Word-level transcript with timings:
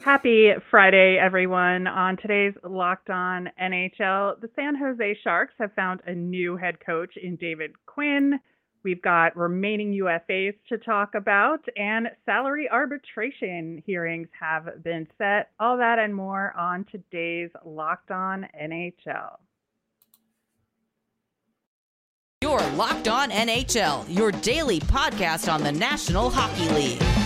Happy 0.00 0.52
Friday, 0.70 1.18
everyone. 1.18 1.86
On 1.86 2.16
today's 2.16 2.54
Locked 2.62 3.10
On 3.10 3.50
NHL, 3.60 4.40
the 4.40 4.50
San 4.54 4.76
Jose 4.76 5.18
Sharks 5.24 5.54
have 5.58 5.72
found 5.74 6.00
a 6.06 6.14
new 6.14 6.56
head 6.56 6.78
coach 6.84 7.16
in 7.16 7.36
David 7.36 7.72
Quinn. 7.86 8.38
We've 8.84 9.02
got 9.02 9.36
remaining 9.36 9.92
UFAs 9.94 10.54
to 10.68 10.78
talk 10.78 11.16
about, 11.16 11.64
and 11.76 12.08
salary 12.24 12.68
arbitration 12.70 13.82
hearings 13.84 14.28
have 14.38 14.84
been 14.84 15.08
set. 15.18 15.50
All 15.58 15.76
that 15.78 15.98
and 15.98 16.14
more 16.14 16.54
on 16.56 16.84
today's 16.92 17.50
Locked 17.64 18.12
On 18.12 18.46
NHL. 18.62 19.38
Your 22.42 22.60
Locked 22.76 23.08
On 23.08 23.30
NHL, 23.30 24.04
your 24.14 24.30
daily 24.30 24.78
podcast 24.78 25.52
on 25.52 25.64
the 25.64 25.72
National 25.72 26.30
Hockey 26.30 26.68
League. 26.74 27.25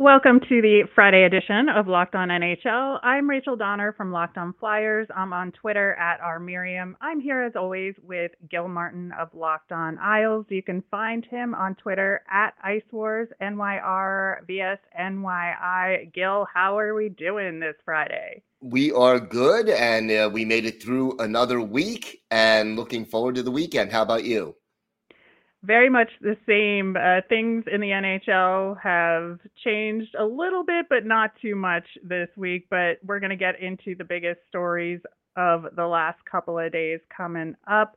Welcome 0.00 0.38
to 0.48 0.62
the 0.62 0.84
Friday 0.94 1.24
edition 1.24 1.68
of 1.68 1.88
Locked 1.88 2.14
On 2.14 2.28
NHL. 2.28 3.00
I'm 3.02 3.28
Rachel 3.28 3.56
Donner 3.56 3.92
from 3.94 4.12
Locked 4.12 4.38
On 4.38 4.54
Flyers. 4.60 5.08
I'm 5.12 5.32
on 5.32 5.50
Twitter 5.50 5.94
at 5.94 6.20
rmiriam. 6.20 6.94
I'm 7.00 7.18
here 7.18 7.42
as 7.42 7.54
always 7.56 7.96
with 8.04 8.30
Gil 8.48 8.68
Martin 8.68 9.10
of 9.18 9.34
Locked 9.34 9.72
On 9.72 9.98
Isles. 9.98 10.46
You 10.50 10.62
can 10.62 10.84
find 10.88 11.24
him 11.24 11.52
on 11.52 11.74
Twitter 11.74 12.22
at 12.30 12.54
Ice 12.62 12.84
Wars 12.92 13.28
NYR 13.42 14.46
NYI. 14.48 16.14
Gil, 16.14 16.46
how 16.54 16.78
are 16.78 16.94
we 16.94 17.08
doing 17.08 17.58
this 17.58 17.74
Friday? 17.84 18.44
We 18.60 18.92
are 18.92 19.18
good, 19.18 19.68
and 19.68 20.12
uh, 20.12 20.30
we 20.32 20.44
made 20.44 20.64
it 20.64 20.80
through 20.80 21.16
another 21.18 21.60
week, 21.60 22.22
and 22.30 22.76
looking 22.76 23.04
forward 23.04 23.34
to 23.34 23.42
the 23.42 23.50
weekend. 23.50 23.90
How 23.90 24.02
about 24.02 24.22
you? 24.22 24.54
Very 25.62 25.90
much 25.90 26.10
the 26.20 26.36
same. 26.46 26.96
Uh, 26.96 27.20
things 27.28 27.64
in 27.72 27.80
the 27.80 27.88
NHL 27.88 28.80
have 28.80 29.38
changed 29.64 30.14
a 30.18 30.24
little 30.24 30.64
bit, 30.64 30.86
but 30.88 31.04
not 31.04 31.32
too 31.42 31.56
much 31.56 31.84
this 32.02 32.28
week. 32.36 32.66
But 32.70 32.98
we're 33.04 33.20
going 33.20 33.30
to 33.30 33.36
get 33.36 33.60
into 33.60 33.94
the 33.96 34.04
biggest 34.04 34.40
stories 34.48 35.00
of 35.36 35.66
the 35.74 35.86
last 35.86 36.18
couple 36.30 36.58
of 36.58 36.72
days 36.72 37.00
coming 37.16 37.54
up. 37.70 37.96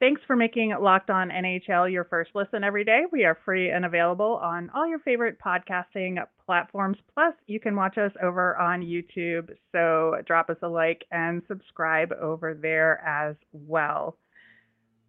Thanks 0.00 0.20
for 0.28 0.36
making 0.36 0.76
Locked 0.80 1.10
On 1.10 1.28
NHL 1.28 1.90
your 1.90 2.04
first 2.04 2.30
listen 2.32 2.62
every 2.62 2.84
day. 2.84 3.00
We 3.10 3.24
are 3.24 3.36
free 3.44 3.70
and 3.70 3.84
available 3.84 4.38
on 4.40 4.70
all 4.72 4.86
your 4.86 5.00
favorite 5.00 5.38
podcasting 5.44 6.18
platforms. 6.46 6.98
Plus, 7.14 7.34
you 7.48 7.58
can 7.58 7.74
watch 7.74 7.98
us 7.98 8.12
over 8.22 8.56
on 8.58 8.80
YouTube. 8.80 9.50
So 9.72 10.14
drop 10.24 10.50
us 10.50 10.56
a 10.62 10.68
like 10.68 11.04
and 11.10 11.42
subscribe 11.48 12.12
over 12.12 12.54
there 12.54 13.02
as 13.04 13.34
well. 13.52 14.16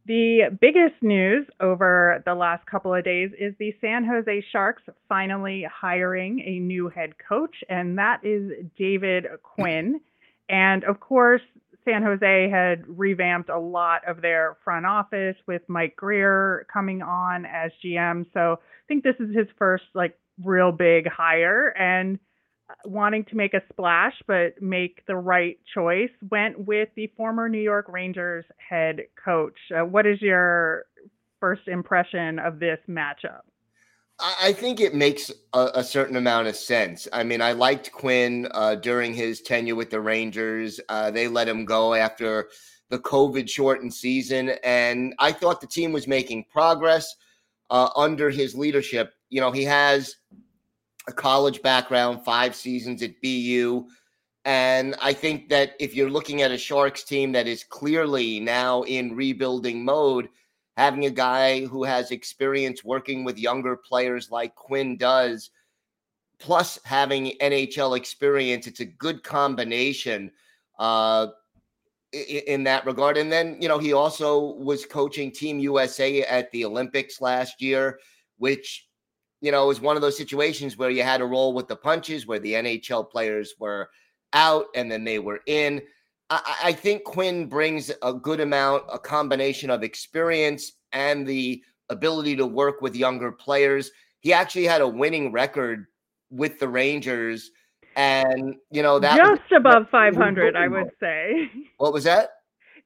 The 0.05 0.57
biggest 0.59 1.01
news 1.01 1.45
over 1.59 2.23
the 2.25 2.33
last 2.33 2.65
couple 2.65 2.93
of 2.95 3.03
days 3.03 3.31
is 3.39 3.53
the 3.59 3.75
San 3.79 4.05
Jose 4.05 4.45
Sharks 4.51 4.81
finally 5.07 5.67
hiring 5.71 6.39
a 6.39 6.59
new 6.59 6.89
head 6.89 7.13
coach, 7.27 7.55
and 7.69 7.97
that 7.97 8.21
is 8.23 8.51
David 8.77 9.27
Quinn. 9.43 10.01
And 10.49 10.83
of 10.83 10.99
course, 10.99 11.41
San 11.85 12.03
Jose 12.03 12.49
had 12.49 12.83
revamped 12.87 13.49
a 13.49 13.59
lot 13.59 14.07
of 14.07 14.21
their 14.21 14.57
front 14.63 14.85
office 14.85 15.35
with 15.47 15.61
Mike 15.67 15.95
Grier 15.95 16.65
coming 16.71 17.01
on 17.01 17.45
as 17.45 17.71
GM. 17.83 18.25
So 18.33 18.53
I 18.53 18.85
think 18.87 19.03
this 19.03 19.15
is 19.19 19.35
his 19.35 19.47
first 19.57 19.85
like 19.93 20.17
real 20.43 20.71
big 20.71 21.07
hire. 21.07 21.67
And 21.69 22.19
wanting 22.85 23.25
to 23.25 23.35
make 23.35 23.53
a 23.53 23.61
splash 23.71 24.13
but 24.27 24.61
make 24.61 25.05
the 25.05 25.15
right 25.15 25.59
choice, 25.73 26.09
went 26.29 26.67
with 26.67 26.89
the 26.95 27.11
former 27.17 27.49
New 27.49 27.61
York 27.61 27.87
Rangers 27.89 28.45
head 28.57 29.01
coach. 29.23 29.57
Uh, 29.75 29.85
what 29.85 30.05
is 30.05 30.21
your 30.21 30.85
first 31.39 31.67
impression 31.67 32.39
of 32.39 32.59
this 32.59 32.79
matchup? 32.87 33.41
I 34.21 34.51
think 34.51 34.81
it 34.81 34.93
makes 34.93 35.31
a, 35.53 35.69
a, 35.75 35.83
certain 35.83 36.17
amount 36.17 36.49
of 36.49 36.57
sense. 36.57 37.07
I 37.13 37.23
mean, 37.23 37.41
I 37.41 37.53
liked 37.53 37.93
Quinn 37.93 38.49
uh, 38.51 38.75
during 38.75 39.13
his 39.13 39.41
tenure 39.41 39.75
with 39.75 39.91
the 39.91 40.01
Rangers. 40.01 40.81
Uh, 40.89 41.09
they 41.09 41.29
let 41.29 41.47
him 41.47 41.63
go 41.63 41.93
after 41.93 42.49
the 42.89 42.99
COVID 42.99 43.49
shortened 43.49 43.93
season, 43.93 44.49
and 44.61 45.15
I 45.19 45.31
thought 45.31 45.61
the 45.61 45.67
team 45.67 45.93
was 45.93 46.05
making 46.05 46.45
progress 46.51 47.15
uh, 47.69 47.89
under 47.95 48.29
his 48.29 48.55
leadership. 48.55 49.13
You 49.29 49.39
know, 49.39 49.51
he 49.51 49.63
has 49.63 50.15
a 51.09 51.13
college 51.13 51.61
background, 51.61 52.23
five 52.23 52.55
seasons 52.55 53.01
at 53.01 53.19
BU. 53.21 53.87
And 54.45 54.95
I 55.01 55.11
think 55.11 55.49
that 55.49 55.73
if 55.79 55.95
you're 55.95 56.09
looking 56.09 56.43
at 56.43 56.51
a 56.51 56.57
Sharks 56.57 57.03
team 57.03 57.31
that 57.33 57.47
is 57.47 57.63
clearly 57.63 58.39
now 58.39 58.83
in 58.83 59.15
rebuilding 59.15 59.83
mode, 59.83 60.29
having 60.77 61.05
a 61.05 61.09
guy 61.09 61.65
who 61.65 61.83
has 61.83 62.11
experience 62.11 62.83
working 62.83 63.23
with 63.23 63.37
younger 63.37 63.75
players 63.75 64.31
like 64.31 64.55
Quinn 64.55 64.97
does, 64.97 65.49
plus 66.39 66.79
having 66.85 67.37
NHL 67.41 67.97
experience, 67.97 68.65
it's 68.65 68.79
a 68.79 68.85
good 68.85 69.23
combination 69.23 70.31
uh, 70.77 71.27
in 72.13 72.63
that 72.63 72.85
regard. 72.85 73.17
And 73.17 73.31
then, 73.31 73.57
you 73.59 73.67
know, 73.67 73.79
he 73.79 73.93
also 73.93 74.53
was 74.53 74.85
coaching 74.85 75.31
Team 75.31 75.59
USA 75.59 76.21
at 76.21 76.49
the 76.51 76.65
Olympics 76.65 77.19
last 77.19 77.61
year, 77.61 77.99
which 78.37 78.88
you 79.41 79.51
know, 79.51 79.63
it 79.63 79.67
was 79.67 79.81
one 79.81 79.95
of 79.95 80.01
those 80.01 80.17
situations 80.17 80.77
where 80.77 80.89
you 80.89 81.03
had 81.03 81.17
to 81.17 81.25
roll 81.25 81.53
with 81.53 81.67
the 81.67 81.75
punches, 81.75 82.27
where 82.27 82.39
the 82.39 82.53
NHL 82.53 83.09
players 83.09 83.53
were 83.59 83.89
out 84.33 84.65
and 84.75 84.91
then 84.91 85.03
they 85.03 85.19
were 85.19 85.41
in. 85.45 85.81
I, 86.29 86.55
I 86.65 86.73
think 86.73 87.03
Quinn 87.03 87.47
brings 87.47 87.91
a 88.01 88.13
good 88.13 88.39
amount, 88.39 88.83
a 88.91 88.99
combination 88.99 89.69
of 89.69 89.83
experience 89.83 90.73
and 90.91 91.25
the 91.25 91.63
ability 91.89 92.35
to 92.35 92.45
work 92.45 92.81
with 92.81 92.95
younger 92.95 93.31
players. 93.31 93.91
He 94.19 94.33
actually 94.33 94.65
had 94.65 94.81
a 94.81 94.87
winning 94.87 95.31
record 95.31 95.85
with 96.29 96.59
the 96.59 96.67
Rangers, 96.67 97.51
and 97.95 98.55
you 98.69 98.83
know 98.83 98.99
that 98.99 99.17
just 99.17 99.41
was, 99.49 99.57
above 99.57 99.89
500, 99.89 100.55
I 100.55 100.67
would 100.67 100.91
say. 100.99 101.49
What 101.77 101.93
was 101.93 102.03
that? 102.03 102.31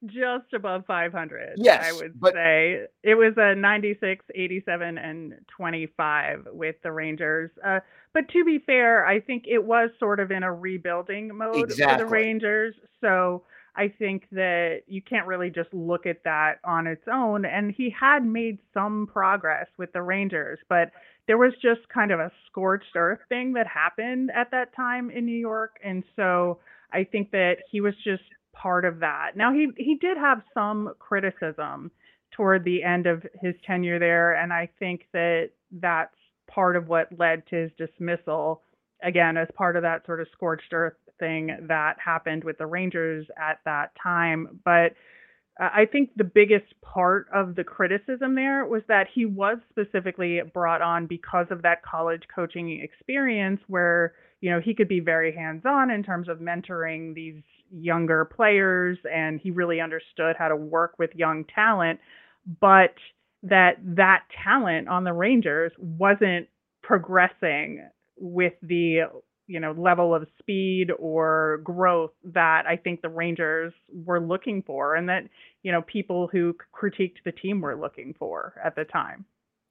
Just 0.06 0.52
above 0.54 0.84
500. 0.86 1.54
Yes, 1.56 1.84
I 1.84 1.92
would 1.92 2.18
but, 2.18 2.34
say 2.34 2.86
it 3.02 3.14
was 3.14 3.34
a 3.36 3.54
96, 3.54 4.24
87, 4.34 4.98
and 4.98 5.34
25 5.56 6.48
with 6.52 6.76
the 6.82 6.92
Rangers. 6.92 7.50
Uh, 7.64 7.80
but 8.12 8.28
to 8.30 8.44
be 8.44 8.58
fair, 8.58 9.06
I 9.06 9.20
think 9.20 9.44
it 9.46 9.64
was 9.64 9.90
sort 9.98 10.20
of 10.20 10.30
in 10.30 10.42
a 10.42 10.52
rebuilding 10.52 11.36
mode 11.36 11.70
exactly. 11.70 11.98
for 11.98 12.04
the 12.04 12.10
Rangers. 12.10 12.74
So 13.00 13.42
I 13.76 13.88
think 13.88 14.28
that 14.32 14.82
you 14.86 15.02
can't 15.02 15.26
really 15.26 15.50
just 15.50 15.72
look 15.74 16.06
at 16.06 16.22
that 16.24 16.58
on 16.64 16.86
its 16.86 17.02
own. 17.12 17.44
And 17.44 17.72
he 17.76 17.90
had 17.90 18.24
made 18.24 18.58
some 18.72 19.08
progress 19.12 19.66
with 19.78 19.92
the 19.92 20.02
Rangers, 20.02 20.60
but 20.68 20.92
there 21.26 21.38
was 21.38 21.52
just 21.60 21.88
kind 21.92 22.12
of 22.12 22.20
a 22.20 22.30
scorched 22.46 22.94
earth 22.96 23.20
thing 23.28 23.54
that 23.54 23.66
happened 23.66 24.30
at 24.34 24.50
that 24.52 24.74
time 24.76 25.10
in 25.10 25.26
New 25.26 25.36
York. 25.36 25.76
And 25.82 26.04
so 26.14 26.60
I 26.92 27.04
think 27.04 27.32
that 27.32 27.56
he 27.70 27.80
was 27.80 27.94
just 28.04 28.22
part 28.54 28.84
of 28.84 29.00
that. 29.00 29.36
Now 29.36 29.52
he 29.52 29.68
he 29.76 29.96
did 29.96 30.16
have 30.16 30.42
some 30.54 30.94
criticism 30.98 31.90
toward 32.32 32.64
the 32.64 32.82
end 32.82 33.06
of 33.06 33.24
his 33.40 33.54
tenure 33.66 33.98
there, 33.98 34.34
and 34.34 34.52
I 34.52 34.68
think 34.78 35.06
that 35.12 35.50
that's 35.72 36.14
part 36.50 36.76
of 36.76 36.88
what 36.88 37.18
led 37.18 37.46
to 37.48 37.56
his 37.56 37.70
dismissal. 37.76 38.62
Again, 39.02 39.36
as 39.36 39.48
part 39.54 39.76
of 39.76 39.82
that 39.82 40.06
sort 40.06 40.20
of 40.20 40.28
scorched 40.32 40.72
earth 40.72 40.94
thing 41.18 41.56
that 41.68 41.96
happened 42.04 42.42
with 42.44 42.58
the 42.58 42.66
Rangers 42.66 43.26
at 43.38 43.60
that 43.64 43.90
time, 44.02 44.60
but. 44.64 44.94
Uh, 45.60 45.68
I 45.72 45.86
think 45.86 46.10
the 46.16 46.24
biggest 46.24 46.74
part 46.82 47.28
of 47.32 47.54
the 47.54 47.62
criticism 47.62 48.34
there 48.34 48.64
was 48.66 48.82
that 48.88 49.06
he 49.14 49.24
was 49.24 49.58
specifically 49.70 50.40
brought 50.52 50.82
on 50.82 51.06
because 51.06 51.46
of 51.50 51.62
that 51.62 51.80
college 51.84 52.24
coaching 52.34 52.80
experience 52.80 53.60
where, 53.68 54.14
you 54.40 54.50
know, 54.50 54.58
he 54.60 54.74
could 54.74 54.88
be 54.88 54.98
very 54.98 55.32
hands 55.32 55.62
on 55.64 55.92
in 55.92 56.02
terms 56.02 56.28
of 56.28 56.38
mentoring 56.38 57.14
these 57.14 57.40
younger 57.76 58.24
players 58.24 58.98
and 59.12 59.40
he 59.40 59.50
really 59.50 59.80
understood 59.80 60.36
how 60.38 60.48
to 60.48 60.56
work 60.56 60.94
with 60.98 61.10
young 61.14 61.44
talent 61.44 61.98
but 62.60 62.94
that 63.44 63.76
that 63.82 64.22
talent 64.42 64.88
on 64.88 65.04
the 65.04 65.12
Rangers 65.12 65.72
wasn't 65.78 66.48
progressing 66.82 67.86
with 68.16 68.54
the 68.62 69.02
you 69.46 69.60
know 69.60 69.72
level 69.72 70.14
of 70.14 70.26
speed 70.38 70.90
or 70.98 71.60
growth 71.62 72.12
that 72.24 72.64
I 72.66 72.76
think 72.76 73.02
the 73.02 73.08
Rangers 73.08 73.72
were 73.92 74.20
looking 74.20 74.62
for 74.62 74.94
and 74.94 75.08
that 75.08 75.24
you 75.62 75.72
know 75.72 75.82
people 75.82 76.28
who 76.32 76.56
critiqued 76.74 77.22
the 77.24 77.32
team 77.32 77.60
were 77.60 77.76
looking 77.76 78.14
for 78.18 78.54
at 78.64 78.74
the 78.74 78.84
time. 78.84 79.24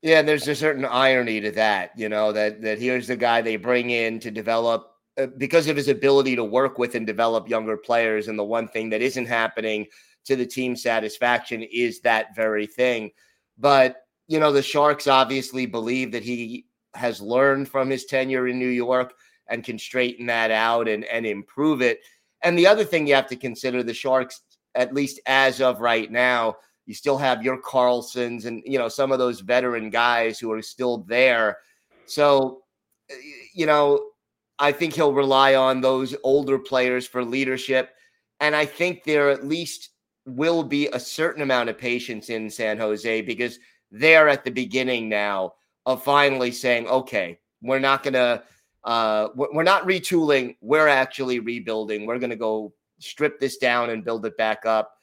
Yeah, 0.04 0.22
there's 0.22 0.48
a 0.50 0.56
certain 0.56 0.84
irony 0.84 1.40
to 1.40 1.52
that, 1.52 1.92
you 1.98 2.10
know, 2.10 2.32
that 2.34 2.62
that 2.62 2.80
here's 2.80 3.08
the 3.08 3.16
guy 3.16 3.42
they 3.42 3.56
bring 3.56 3.90
in 3.90 4.20
to 4.20 4.32
develop 4.32 4.93
Uh, 5.16 5.28
because 5.38 5.68
of 5.68 5.76
his 5.76 5.90
ability 5.90 6.36
to 6.36 6.44
work 6.44 6.80
with 6.80 6.96
and 6.96 7.06
develop 7.06 7.48
younger 7.48 7.78
players. 7.78 8.28
And 8.28 8.40
the 8.40 8.44
one 8.44 8.68
thing 8.68 8.90
that 8.90 9.04
isn't 9.04 9.28
happening 9.28 9.86
to 10.26 10.36
the 10.36 10.46
team 10.46 10.76
satisfaction 10.76 11.62
is 11.62 12.00
that 12.00 12.36
very 12.36 12.66
thing. 12.66 13.12
But, 13.60 13.98
you 14.28 14.40
know, 14.40 14.52
the 14.52 14.64
Sharks 14.64 15.06
obviously 15.06 15.68
believe 15.68 16.12
that 16.14 16.24
he 16.24 16.66
has 16.96 17.22
learned 17.22 17.70
from 17.70 17.92
his 17.92 18.06
tenure 18.06 18.48
in 18.48 18.58
New 18.58 18.70
York 18.70 19.14
and 19.48 19.64
can 19.64 19.78
straighten 19.78 20.26
that 20.26 20.50
out 20.50 20.88
and, 20.88 21.06
and 21.06 21.28
improve 21.28 21.84
it. 21.84 22.00
And 22.42 22.58
the 22.58 22.66
other 22.66 22.84
thing 22.84 23.06
you 23.06 23.14
have 23.14 23.28
to 23.28 23.36
consider 23.36 23.84
the 23.84 23.94
Sharks, 23.94 24.42
at 24.74 24.96
least 24.96 25.20
as 25.28 25.62
of 25.62 25.80
right 25.80 26.12
now, 26.12 26.56
you 26.88 26.96
still 26.96 27.20
have 27.20 27.44
your 27.44 27.62
Karlssons 27.62 28.46
and 28.46 28.64
you 28.66 28.78
know 28.78 28.90
some 28.90 29.12
of 29.12 29.20
those 29.20 29.40
veteran 29.40 29.90
guys 29.90 30.40
who 30.40 30.52
are 30.52 30.62
still 30.62 30.98
there. 31.08 31.60
So, 32.06 32.64
uh, 33.10 33.16
you 33.54 33.66
know, 33.66 34.10
I 34.60 34.72
think 34.72 34.94
he'll 34.94 35.14
rely 35.14 35.56
on 35.56 35.82
those 35.82 36.16
older 36.24 36.60
players 36.60 37.08
for 37.08 37.24
leadership. 37.24 37.92
And 38.40 38.56
I 38.56 38.66
think 38.66 39.04
there 39.04 39.30
at 39.30 39.46
least 39.46 39.90
will 40.26 40.64
be 40.64 40.88
a 40.88 41.00
certain 41.00 41.42
amount 41.42 41.70
of 41.70 41.78
patience 41.78 42.30
in 42.30 42.50
San 42.50 42.78
Jose 42.78 43.22
because 43.22 43.60
they're 43.92 44.30
at 44.30 44.44
the 44.44 44.52
beginning 44.52 45.10
now 45.10 45.54
of 45.86 46.04
finally 46.04 46.52
saying, 46.52 46.88
okay, 46.88 47.40
we're 47.62 47.80
not 47.80 48.04
going 48.04 48.14
to, 48.14 48.44
uh, 48.84 49.30
we're 49.36 49.64
not 49.64 49.86
retooling. 49.86 50.56
We're 50.62 50.88
actually 50.88 51.40
rebuilding. 51.40 52.06
We're 52.06 52.20
going 52.20 52.30
to 52.30 52.36
go 52.36 52.74
strip 53.00 53.40
this 53.40 53.58
down 53.58 53.90
and 53.90 54.04
build 54.04 54.26
it 54.26 54.38
back 54.38 54.66
up. 54.66 54.94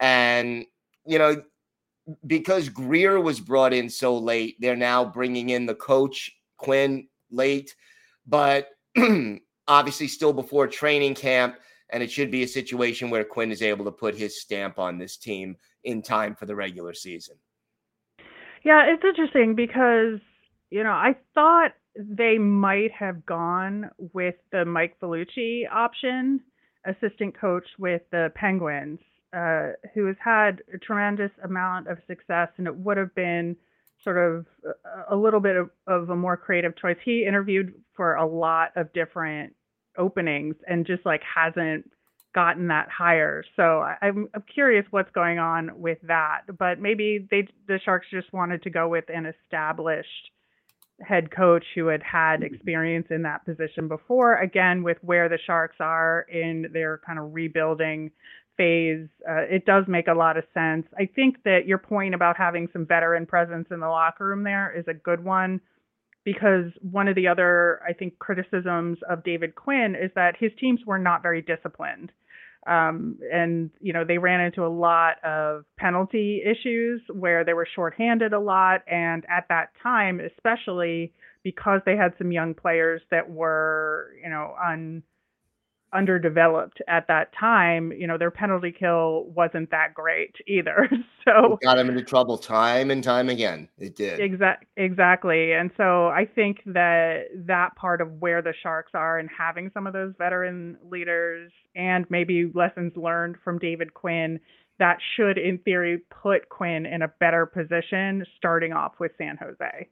And, 0.00 0.64
you 1.06 1.18
know, 1.18 1.42
because 2.26 2.68
Grier 2.68 3.20
was 3.20 3.40
brought 3.40 3.72
in 3.72 3.90
so 3.90 4.16
late, 4.16 4.56
they're 4.60 4.76
now 4.76 5.04
bringing 5.04 5.50
in 5.50 5.66
the 5.66 5.74
coach, 5.74 6.30
Quinn, 6.56 7.08
late. 7.30 7.74
But 8.26 8.68
obviously 9.68 10.08
still 10.08 10.32
before 10.32 10.66
training 10.66 11.14
camp. 11.14 11.56
And 11.90 12.02
it 12.02 12.10
should 12.10 12.30
be 12.30 12.42
a 12.42 12.48
situation 12.48 13.08
where 13.08 13.24
Quinn 13.24 13.50
is 13.50 13.62
able 13.62 13.84
to 13.86 13.90
put 13.90 14.14
his 14.14 14.40
stamp 14.40 14.78
on 14.78 14.98
this 14.98 15.16
team 15.16 15.56
in 15.84 16.02
time 16.02 16.34
for 16.34 16.44
the 16.44 16.54
regular 16.54 16.92
season. 16.92 17.36
Yeah, 18.62 18.84
it's 18.86 19.04
interesting 19.04 19.54
because, 19.54 20.20
you 20.70 20.84
know, 20.84 20.90
I 20.90 21.16
thought 21.34 21.72
they 21.96 22.36
might 22.36 22.92
have 22.92 23.24
gone 23.24 23.90
with 24.12 24.34
the 24.52 24.64
Mike 24.64 24.96
Vellucci 25.00 25.62
option, 25.72 26.40
assistant 26.84 27.38
coach 27.38 27.64
with 27.78 28.02
the 28.10 28.30
Penguins, 28.34 29.00
uh, 29.32 29.68
who 29.94 30.06
has 30.06 30.16
had 30.22 30.62
a 30.72 30.78
tremendous 30.78 31.30
amount 31.44 31.88
of 31.88 31.98
success, 32.06 32.48
and 32.58 32.66
it 32.66 32.76
would 32.76 32.96
have 32.96 33.14
been 33.14 33.56
sort 34.04 34.18
of 34.18 34.46
a 35.10 35.16
little 35.16 35.40
bit 35.40 35.56
of, 35.56 35.70
of 35.86 36.10
a 36.10 36.16
more 36.16 36.36
creative 36.36 36.76
choice. 36.76 36.96
He 37.04 37.24
interviewed 37.26 37.74
for 37.94 38.14
a 38.14 38.26
lot 38.26 38.70
of 38.76 38.92
different 38.92 39.54
openings 39.96 40.54
and 40.68 40.86
just 40.86 41.04
like 41.04 41.22
hasn't 41.22 41.90
gotten 42.34 42.68
that 42.68 42.88
hire. 42.88 43.42
So 43.56 43.84
I'm, 44.00 44.28
I'm 44.34 44.44
curious 44.52 44.86
what's 44.90 45.10
going 45.10 45.38
on 45.38 45.70
with 45.74 45.98
that. 46.02 46.42
But 46.58 46.78
maybe 46.80 47.26
they 47.30 47.48
the 47.66 47.80
Sharks 47.84 48.06
just 48.10 48.32
wanted 48.32 48.62
to 48.62 48.70
go 48.70 48.88
with 48.88 49.04
an 49.08 49.26
established 49.26 50.30
head 51.00 51.30
coach 51.30 51.64
who 51.74 51.86
had 51.86 52.02
had 52.02 52.40
mm-hmm. 52.40 52.54
experience 52.54 53.06
in 53.10 53.22
that 53.22 53.44
position 53.44 53.88
before. 53.88 54.36
Again, 54.36 54.82
with 54.82 54.98
where 55.02 55.28
the 55.28 55.38
Sharks 55.46 55.76
are 55.80 56.26
in 56.30 56.66
their 56.72 57.00
kind 57.06 57.18
of 57.18 57.32
rebuilding 57.32 58.10
phase, 58.58 59.08
uh, 59.26 59.46
it 59.48 59.64
does 59.64 59.84
make 59.88 60.08
a 60.08 60.14
lot 60.14 60.36
of 60.36 60.44
sense. 60.52 60.86
I 60.98 61.08
think 61.16 61.42
that 61.44 61.60
your 61.66 61.78
point 61.78 62.14
about 62.14 62.36
having 62.36 62.68
some 62.74 62.84
veteran 62.84 63.24
presence 63.24 63.68
in 63.70 63.80
the 63.80 63.88
locker 63.88 64.26
room 64.26 64.44
there 64.44 64.74
is 64.78 64.84
a 64.88 64.92
good 64.92 65.24
one 65.24 65.62
because 66.24 66.70
one 66.82 67.08
of 67.08 67.14
the 67.14 67.28
other, 67.28 67.80
I 67.88 67.94
think, 67.94 68.18
criticisms 68.18 68.98
of 69.08 69.24
David 69.24 69.54
Quinn 69.54 69.94
is 69.94 70.10
that 70.14 70.34
his 70.38 70.50
teams 70.60 70.80
were 70.84 70.98
not 70.98 71.22
very 71.22 71.40
disciplined. 71.40 72.12
Um, 72.66 73.18
and, 73.32 73.70
you 73.80 73.94
know, 73.94 74.04
they 74.04 74.18
ran 74.18 74.42
into 74.42 74.66
a 74.66 74.68
lot 74.68 75.24
of 75.24 75.64
penalty 75.78 76.42
issues 76.44 77.00
where 77.10 77.44
they 77.44 77.54
were 77.54 77.68
shorthanded 77.74 78.34
a 78.34 78.40
lot. 78.40 78.82
And 78.86 79.24
at 79.34 79.46
that 79.48 79.70
time, 79.82 80.20
especially 80.20 81.14
because 81.44 81.80
they 81.86 81.96
had 81.96 82.12
some 82.18 82.30
young 82.30 82.52
players 82.52 83.00
that 83.10 83.30
were, 83.30 84.10
you 84.22 84.28
know, 84.28 84.54
on 84.62 85.02
underdeveloped 85.92 86.80
at 86.88 87.06
that 87.08 87.32
time, 87.38 87.92
you 87.92 88.06
know, 88.06 88.18
their 88.18 88.30
penalty 88.30 88.72
kill 88.76 89.24
wasn't 89.34 89.70
that 89.70 89.94
great 89.94 90.34
either. 90.46 90.88
so 91.24 91.54
it 91.54 91.60
got 91.64 91.76
them 91.76 91.88
into 91.88 92.02
trouble 92.02 92.38
time 92.38 92.90
and 92.90 93.02
time 93.02 93.28
again. 93.28 93.68
It 93.78 93.96
did. 93.96 94.20
Exactly. 94.20 94.66
Exactly. 94.76 95.52
And 95.52 95.70
so 95.76 96.08
I 96.08 96.26
think 96.34 96.62
that 96.66 97.24
that 97.46 97.74
part 97.76 98.00
of 98.00 98.12
where 98.20 98.42
the 98.42 98.54
Sharks 98.62 98.92
are 98.94 99.18
and 99.18 99.28
having 99.36 99.70
some 99.74 99.86
of 99.86 99.92
those 99.92 100.12
veteran 100.18 100.76
leaders 100.90 101.50
and 101.74 102.06
maybe 102.10 102.50
lessons 102.54 102.92
learned 102.96 103.36
from 103.42 103.58
David 103.58 103.94
Quinn 103.94 104.40
that 104.78 104.98
should 105.16 105.38
in 105.38 105.58
theory 105.58 106.00
put 106.22 106.48
Quinn 106.48 106.86
in 106.86 107.02
a 107.02 107.08
better 107.08 107.46
position 107.46 108.24
starting 108.36 108.72
off 108.72 108.92
with 109.00 109.12
San 109.18 109.36
Jose. 109.36 109.88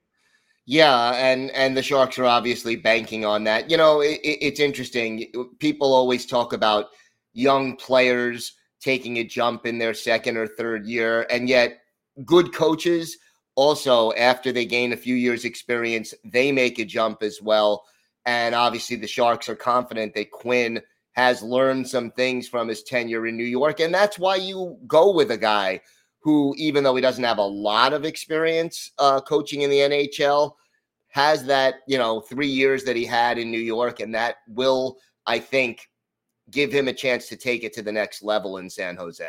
Yeah, 0.66 1.12
and 1.14 1.50
and 1.52 1.76
the 1.76 1.82
Sharks 1.82 2.18
are 2.18 2.24
obviously 2.24 2.74
banking 2.74 3.24
on 3.24 3.44
that. 3.44 3.70
You 3.70 3.76
know, 3.76 4.00
it, 4.00 4.20
it's 4.22 4.58
interesting. 4.58 5.32
People 5.60 5.94
always 5.94 6.26
talk 6.26 6.52
about 6.52 6.86
young 7.32 7.76
players 7.76 8.52
taking 8.80 9.18
a 9.18 9.24
jump 9.24 9.64
in 9.64 9.78
their 9.78 9.94
second 9.94 10.36
or 10.36 10.48
third 10.48 10.84
year, 10.84 11.24
and 11.30 11.48
yet 11.48 11.78
good 12.24 12.52
coaches 12.52 13.16
also 13.54 14.12
after 14.12 14.52
they 14.52 14.66
gain 14.66 14.92
a 14.92 14.96
few 14.96 15.14
years 15.14 15.44
experience, 15.44 16.12
they 16.24 16.50
make 16.52 16.78
a 16.78 16.84
jump 16.84 17.22
as 17.22 17.40
well. 17.40 17.84
And 18.26 18.54
obviously 18.54 18.96
the 18.96 19.06
Sharks 19.06 19.48
are 19.48 19.56
confident 19.56 20.14
that 20.14 20.30
Quinn 20.32 20.82
has 21.12 21.42
learned 21.42 21.88
some 21.88 22.10
things 22.10 22.48
from 22.48 22.68
his 22.68 22.82
tenure 22.82 23.26
in 23.26 23.36
New 23.36 23.44
York, 23.44 23.78
and 23.78 23.94
that's 23.94 24.18
why 24.18 24.34
you 24.36 24.78
go 24.86 25.12
with 25.12 25.30
a 25.30 25.38
guy 25.38 25.80
who, 26.26 26.52
even 26.58 26.82
though 26.82 26.96
he 26.96 27.00
doesn't 27.00 27.23
have 27.23 27.38
a 27.38 27.40
lot 27.40 27.93
of 27.93 28.05
experience 28.05 28.90
uh, 28.99 29.20
coaching 29.20 29.61
in 29.61 29.70
the 29.70 29.78
NHL, 29.78 30.55
has 31.06 31.44
that, 31.44 31.76
you 31.87 31.99
know, 31.99 32.20
three 32.20 32.49
years 32.49 32.82
that 32.82 32.96
he 32.96 33.05
had 33.05 33.38
in 33.38 33.49
New 33.49 33.61
York. 33.61 34.00
And 34.00 34.12
that 34.17 34.38
will, 34.49 34.99
I 35.25 35.38
think, 35.38 35.88
give 36.50 36.73
him 36.73 36.88
a 36.88 36.93
chance 36.93 37.28
to 37.28 37.37
take 37.37 37.62
it 37.62 37.73
to 37.75 37.82
the 37.82 37.93
next 37.93 38.25
level 38.25 38.56
in 38.56 38.69
San 38.69 38.96
Jose. 38.96 39.28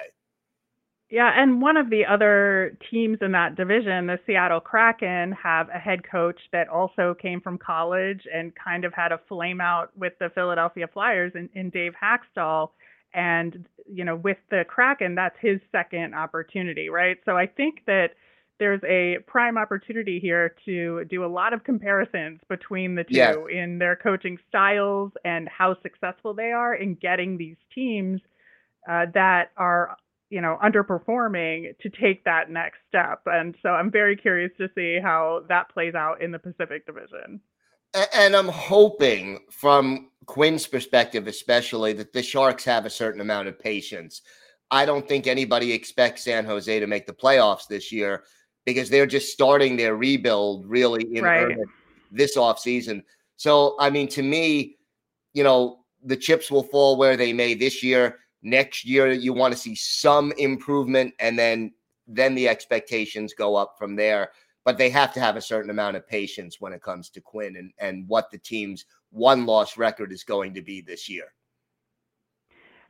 Yeah, 1.12 1.32
and 1.40 1.62
one 1.62 1.78
of 1.78 1.92
the 1.92 2.04
other 2.04 2.76
teams 2.90 3.20
in 3.22 3.32
that 3.34 3.56
division, 3.56 4.08
the 4.08 4.18
Seattle 4.26 4.60
Kraken, 4.60 5.34
have 5.34 5.70
a 5.70 5.78
head 5.78 6.02
coach 6.04 6.40
that 6.52 6.68
also 6.68 7.14
came 7.14 7.42
from 7.42 7.60
college 7.60 8.24
and 8.34 8.52
kind 8.56 8.86
of 8.86 8.94
had 8.96 9.12
a 9.12 9.20
flame 9.30 9.62
out 9.62 9.96
with 9.96 10.14
the 10.20 10.32
Philadelphia 10.34 10.88
Flyers 10.92 11.34
in, 11.36 11.48
in 11.54 11.70
Dave 11.70 11.94
Hakstol. 11.94 12.72
And, 13.14 13.66
you 13.86 14.04
know, 14.04 14.16
with 14.16 14.38
the 14.50 14.64
Kraken, 14.68 15.16
that's 15.16 15.38
his 15.40 15.60
second 15.72 16.14
opportunity, 16.14 16.90
right? 16.90 17.18
So 17.26 17.38
I 17.38 17.48
think 17.48 17.84
that 17.88 18.10
there's 18.60 18.82
a 18.84 19.20
prime 19.28 19.58
opportunity 19.58 20.20
here 20.20 20.56
to 20.66 21.06
do 21.06 21.24
a 21.24 21.28
lot 21.28 21.54
of 21.54 21.64
comparisons 21.64 22.40
between 22.50 22.96
the 22.96 23.04
two 23.04 23.16
yes. 23.16 23.38
in 23.54 23.78
their 23.78 23.96
coaching 23.96 24.38
styles 24.50 25.12
and 25.24 25.48
how 25.48 25.76
successful 25.82 26.34
they 26.34 26.52
are 26.52 26.74
in 26.74 26.96
getting 26.96 27.38
these 27.38 27.58
teams 27.74 28.20
uh, 28.90 29.06
that 29.14 29.52
are 29.58 29.96
you 30.30 30.42
know 30.42 30.58
underperforming 30.64 31.78
to 31.80 31.90
take 31.90 32.24
that 32.26 32.50
next 32.50 32.80
step 32.90 33.22
and 33.28 33.56
so 33.62 33.70
i'm 33.70 33.90
very 33.90 34.16
curious 34.18 34.52
to 34.58 34.68
see 34.76 35.00
how 35.02 35.42
that 35.48 35.70
plays 35.70 35.96
out 35.96 36.22
in 36.22 36.32
the 36.32 36.40
pacific 36.40 36.86
division 36.86 37.40
and 38.14 38.36
i'm 38.36 38.48
hoping 38.48 39.40
from 39.50 40.10
Quinn's 40.28 40.68
perspective, 40.68 41.26
especially, 41.26 41.94
that 41.94 42.14
the 42.14 42.22
Sharks 42.22 42.66
have 42.66 42.86
a 42.86 42.90
certain 42.90 43.22
amount 43.22 43.48
of 43.48 43.58
patience. 43.58 44.22
I 44.70 44.86
don't 44.86 45.08
think 45.08 45.26
anybody 45.26 45.72
expects 45.72 46.26
San 46.26 46.46
Jose 46.46 46.80
to 46.80 46.86
make 46.86 47.08
the 47.08 47.14
playoffs 47.14 47.68
this 47.68 47.92
year 47.92 48.26
because 48.66 48.90
they're 48.90 49.08
just 49.08 49.32
starting 49.32 49.78
their 49.78 49.96
rebuild 49.96 50.68
really 50.68 51.16
in 51.16 51.24
right. 51.24 51.58
this 52.12 52.36
offseason. 52.36 53.02
So, 53.38 53.78
I 53.80 53.90
mean, 53.90 54.10
to 54.10 54.22
me, 54.22 54.78
you 55.34 55.44
know, 55.44 55.80
the 56.04 56.18
chips 56.18 56.52
will 56.52 56.64
fall 56.64 56.98
where 56.98 57.16
they 57.16 57.32
may 57.32 57.54
this 57.54 57.82
year. 57.82 58.20
Next 58.44 58.86
year, 58.86 59.12
you 59.12 59.32
want 59.32 59.54
to 59.54 59.60
see 59.60 59.76
some 59.76 60.34
improvement, 60.34 61.14
and 61.20 61.40
then 61.40 61.72
then 62.06 62.36
the 62.36 62.48
expectations 62.48 63.34
go 63.34 63.56
up 63.56 63.76
from 63.78 63.96
there 63.96 64.32
but 64.68 64.78
they 64.78 64.90
have 64.90 65.14
to 65.14 65.22
have 65.22 65.38
a 65.38 65.42
certain 65.42 65.70
amount 65.70 65.96
of 65.96 66.06
patience 66.06 66.60
when 66.60 66.74
it 66.74 66.82
comes 66.82 67.10
to 67.10 67.22
Quinn 67.22 67.56
and, 67.56 67.72
and 67.80 68.06
what 68.10 68.30
the 68.30 68.38
team's 68.38 68.84
won 69.14 69.46
loss 69.46 69.78
record 69.78 70.12
is 70.12 70.26
going 70.26 70.54
to 70.56 70.62
be 70.62 70.82
this 70.82 71.08
year. 71.08 71.24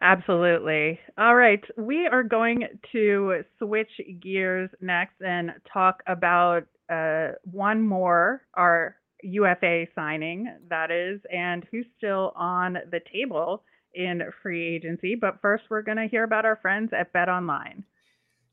Absolutely. 0.02 1.00
All 1.20 1.36
right. 1.36 1.64
We 1.78 2.08
are 2.08 2.24
going 2.24 2.64
to 2.94 3.44
switch 3.60 3.92
gears 4.24 4.72
next 4.82 5.22
and 5.24 5.52
talk 5.72 6.02
about 6.08 6.64
uh, 6.92 7.34
one 7.44 7.88
more, 7.88 8.42
our 8.56 8.96
UFA 9.22 9.86
signing, 9.94 10.52
that 10.72 10.90
is, 10.90 11.22
and 11.32 11.64
who's 11.70 11.86
still 11.96 12.34
on 12.36 12.80
the 12.90 13.02
table 13.14 13.62
in 13.94 14.24
free 14.42 14.66
agency. 14.66 15.14
But 15.14 15.38
first, 15.44 15.66
we're 15.70 15.84
going 15.84 15.98
to 15.98 16.08
hear 16.08 16.24
about 16.24 16.44
our 16.44 16.56
friends 16.56 16.90
at 16.92 17.14
Bet 17.14 17.30
Online. 17.30 17.84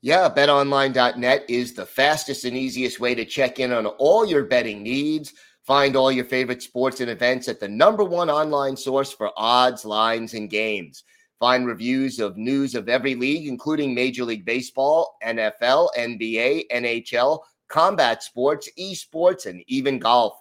Yeah, 0.05 0.29
betonline.net 0.29 1.45
is 1.49 1.73
the 1.73 1.87
fastest 1.87 2.45
and 2.45 2.55
easiest 2.55 2.99
way 2.99 3.15
to 3.15 3.25
check 3.25 3.57
in 3.57 3.71
on 3.71 3.87
all 3.87 4.23
your 4.23 4.43
betting 4.43 4.83
needs. 4.83 5.33
Find 5.63 5.95
all 5.95 6.11
your 6.11 6.25
favorite 6.25 6.61
sports 6.61 6.99
and 6.99 7.09
events 7.09 7.47
at 7.47 7.59
the 7.59 7.67
number 7.67 8.03
one 8.03 8.29
online 8.29 8.77
source 8.77 9.11
for 9.11 9.31
odds, 9.35 9.83
lines, 9.83 10.35
and 10.35 10.47
games. 10.47 11.05
Find 11.39 11.65
reviews 11.65 12.19
of 12.19 12.37
news 12.37 12.75
of 12.75 12.87
every 12.87 13.15
league, 13.15 13.47
including 13.47 13.95
Major 13.95 14.25
League 14.25 14.45
Baseball, 14.45 15.17
NFL, 15.25 15.89
NBA, 15.97 16.65
NHL, 16.71 17.39
combat 17.67 18.21
sports, 18.21 18.69
esports, 18.77 19.47
and 19.47 19.63
even 19.65 19.97
golf. 19.97 20.39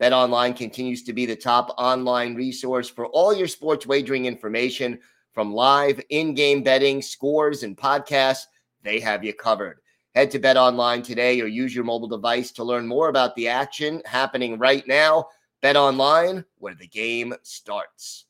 BetOnline 0.00 0.56
continues 0.56 1.04
to 1.04 1.12
be 1.12 1.24
the 1.24 1.36
top 1.36 1.72
online 1.78 2.34
resource 2.34 2.90
for 2.90 3.06
all 3.06 3.32
your 3.32 3.46
sports 3.46 3.86
wagering 3.86 4.26
information 4.26 4.98
from 5.34 5.54
live 5.54 6.00
in-game 6.10 6.64
betting, 6.64 7.00
scores, 7.00 7.62
and 7.62 7.76
podcasts. 7.76 8.46
They 8.84 9.00
have 9.00 9.24
you 9.24 9.32
covered. 9.32 9.80
Head 10.14 10.30
to 10.30 10.38
Bet 10.38 10.56
Online 10.56 11.02
today 11.02 11.40
or 11.40 11.46
use 11.46 11.74
your 11.74 11.84
mobile 11.84 12.06
device 12.06 12.52
to 12.52 12.64
learn 12.64 12.86
more 12.86 13.08
about 13.08 13.34
the 13.34 13.48
action 13.48 14.00
happening 14.04 14.58
right 14.58 14.86
now. 14.86 15.26
Bet 15.60 15.76
Online, 15.76 16.44
where 16.58 16.74
the 16.74 16.86
game 16.86 17.34
starts. 17.42 18.26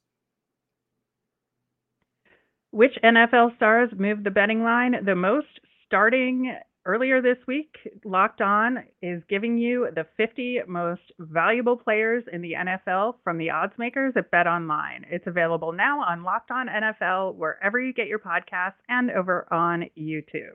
Which 2.71 2.97
NFL 3.05 3.57
stars 3.57 3.91
moved 3.97 4.25
the 4.25 4.31
betting 4.31 4.63
line 4.63 5.05
the 5.05 5.15
most 5.15 5.49
starting 5.85 6.57
earlier 6.87 7.21
this 7.23 7.39
week? 7.47 7.77
Locked 8.05 8.41
On 8.41 8.85
is 9.03 9.23
giving 9.29 9.59
you 9.59 9.89
the 9.95 10.07
50 10.17 10.61
most 10.67 11.03
valuable 11.19 11.77
players 11.77 12.25
in 12.33 12.43
the 12.43 12.53
NFL 12.53 13.15
from 13.25 13.39
the 13.39 13.51
odds 13.51 13.75
makers 13.79 14.15
at 14.17 14.31
BetOnline. 14.31 15.05
It's 15.11 15.27
available 15.27 15.73
now 15.73 16.01
on 16.01 16.23
Locked 16.23 16.51
On 16.51 16.69
NFL, 16.69 17.37
wherever 17.37 17.81
you 17.81 17.93
get 17.93 18.07
your 18.07 18.19
podcasts, 18.19 18.75
and 18.89 19.11
over 19.11 19.47
on 19.53 19.85
YouTube. 19.99 20.55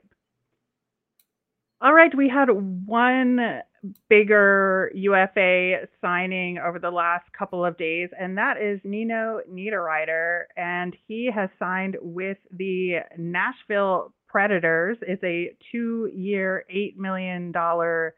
All 1.82 1.94
right, 1.94 2.14
we 2.14 2.28
had 2.28 2.50
one 2.50 3.62
bigger 4.10 4.92
UFA 4.94 5.86
signing 6.02 6.58
over 6.58 6.78
the 6.78 6.90
last 6.90 7.24
couple 7.32 7.64
of 7.64 7.78
days, 7.78 8.10
and 8.18 8.36
that 8.36 8.60
is 8.60 8.80
Nino 8.84 9.40
Niederreiter, 9.50 10.42
and 10.58 10.94
he 11.08 11.30
has 11.34 11.48
signed 11.58 11.96
with 12.02 12.36
the 12.50 12.98
Nashville 13.16 14.12
Predators. 14.30 14.98
It's 15.02 15.22
a 15.24 15.54
two-year, 15.72 16.64
eight 16.70 16.98
million 16.98 17.52
dollar 17.52 18.14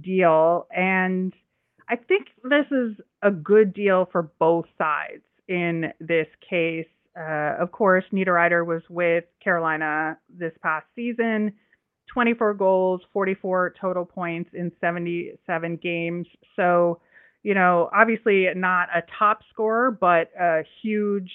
deal, 0.00 0.66
and 0.74 1.32
I 1.88 1.96
think 1.96 2.28
this 2.42 2.66
is 2.70 2.96
a 3.22 3.30
good 3.30 3.72
deal 3.72 4.08
for 4.10 4.30
both 4.38 4.66
sides 4.76 5.22
in 5.48 5.92
this 6.00 6.26
case. 6.48 6.86
Uh, 7.18 7.54
of 7.58 7.72
course, 7.72 8.04
Niederreiter 8.12 8.66
was 8.66 8.82
with 8.90 9.24
Carolina 9.42 10.18
this 10.28 10.52
past 10.62 10.86
season 10.94 11.52
24 12.12 12.54
goals, 12.54 13.00
44 13.12 13.74
total 13.80 14.04
points 14.04 14.50
in 14.54 14.72
77 14.80 15.76
games. 15.76 16.26
So, 16.54 17.00
you 17.42 17.54
know, 17.54 17.90
obviously 17.94 18.46
not 18.54 18.88
a 18.94 19.02
top 19.18 19.40
scorer, 19.52 19.90
but 19.90 20.30
a 20.38 20.62
huge 20.82 21.30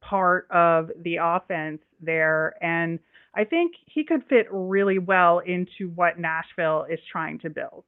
part 0.00 0.48
of 0.50 0.90
the 1.02 1.16
offense 1.20 1.80
there. 2.00 2.54
And 2.62 2.98
I 3.36 3.44
think 3.44 3.74
he 3.86 4.04
could 4.04 4.24
fit 4.28 4.46
really 4.50 4.98
well 4.98 5.40
into 5.40 5.90
what 5.94 6.18
Nashville 6.18 6.86
is 6.90 6.98
trying 7.10 7.38
to 7.40 7.50
build. 7.50 7.84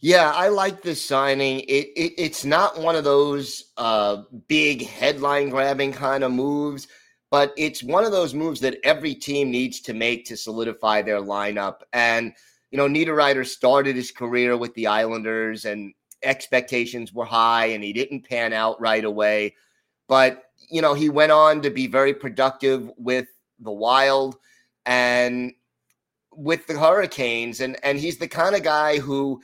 Yeah, 0.00 0.32
I 0.32 0.48
like 0.48 0.82
this 0.82 1.02
signing. 1.02 1.60
It, 1.60 1.86
it 1.96 2.12
it's 2.18 2.44
not 2.44 2.78
one 2.78 2.96
of 2.96 3.04
those 3.04 3.72
uh, 3.76 4.22
big 4.48 4.86
headline 4.86 5.48
grabbing 5.48 5.92
kind 5.92 6.24
of 6.24 6.32
moves 6.32 6.88
but 7.34 7.52
it's 7.56 7.82
one 7.82 8.04
of 8.04 8.12
those 8.12 8.32
moves 8.32 8.60
that 8.60 8.78
every 8.84 9.12
team 9.12 9.50
needs 9.50 9.80
to 9.80 9.92
make 9.92 10.24
to 10.24 10.36
solidify 10.36 11.02
their 11.02 11.20
lineup. 11.20 11.80
And, 11.92 12.32
you 12.70 12.78
know, 12.78 12.86
Niederreiter 12.86 13.44
started 13.44 13.96
his 13.96 14.12
career 14.12 14.56
with 14.56 14.72
the 14.74 14.86
Islanders 14.86 15.64
and 15.64 15.92
expectations 16.22 17.12
were 17.12 17.24
high 17.24 17.66
and 17.66 17.82
he 17.82 17.92
didn't 17.92 18.28
pan 18.28 18.52
out 18.52 18.80
right 18.80 19.04
away. 19.04 19.56
But, 20.06 20.44
you 20.70 20.80
know, 20.80 20.94
he 20.94 21.08
went 21.08 21.32
on 21.32 21.60
to 21.62 21.70
be 21.70 21.88
very 21.88 22.14
productive 22.14 22.88
with 22.96 23.26
the 23.64 23.72
Wild 23.72 24.36
and 24.86 25.52
with 26.32 26.66
the 26.66 26.78
Hurricanes. 26.78 27.60
And, 27.60 27.76
and 27.82 27.98
he's 27.98 28.18
the 28.18 28.28
kind 28.28 28.54
of 28.54 28.62
guy 28.62 28.98
who, 28.98 29.40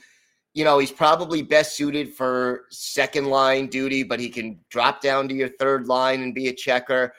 you 0.53 0.63
know, 0.63 0.79
he's 0.79 0.91
probably 0.91 1.41
best 1.41 1.75
suited 1.75 2.13
for 2.13 2.65
second 2.69 3.25
line 3.25 3.67
duty, 3.67 4.03
but 4.03 4.19
he 4.19 4.29
can 4.29 4.59
drop 4.69 5.01
down 5.01 5.27
to 5.29 5.35
your 5.35 5.49
third 5.49 5.87
line 5.87 6.21
and 6.21 6.35
be 6.35 6.47
a 6.47 6.53
checker 6.53 7.13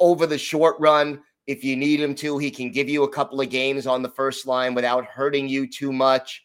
over 0.00 0.26
the 0.26 0.38
short 0.38 0.76
run. 0.78 1.20
If 1.46 1.64
you 1.64 1.76
need 1.76 2.00
him 2.00 2.14
to, 2.16 2.38
he 2.38 2.50
can 2.50 2.70
give 2.70 2.88
you 2.88 3.04
a 3.04 3.08
couple 3.08 3.40
of 3.40 3.48
games 3.48 3.86
on 3.86 4.02
the 4.02 4.10
first 4.10 4.46
line 4.46 4.74
without 4.74 5.06
hurting 5.06 5.48
you 5.48 5.66
too 5.66 5.92
much. 5.92 6.42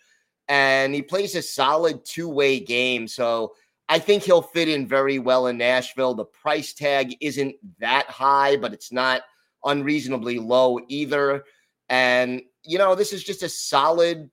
And 0.48 0.94
he 0.94 1.02
plays 1.02 1.36
a 1.36 1.42
solid 1.42 2.06
two 2.06 2.30
way 2.30 2.60
game. 2.60 3.08
So 3.08 3.54
I 3.90 4.00
think 4.00 4.24
he'll 4.24 4.42
fit 4.42 4.70
in 4.70 4.88
very 4.88 5.20
well 5.20 5.48
in 5.48 5.58
Nashville. 5.58 6.14
The 6.14 6.26
price 6.26 6.74
tag 6.74 7.16
isn't 7.20 7.56
that 7.80 8.06
high, 8.06 8.56
but 8.56 8.74
it's 8.74 8.92
not 8.92 9.24
unreasonably 9.66 10.40
low 10.40 10.80
either. 10.88 11.44
And, 11.90 12.42
you 12.64 12.78
know, 12.78 12.96
this 12.96 13.14
is 13.14 13.24
just 13.24 13.44
a 13.44 13.50
solid 13.50 14.30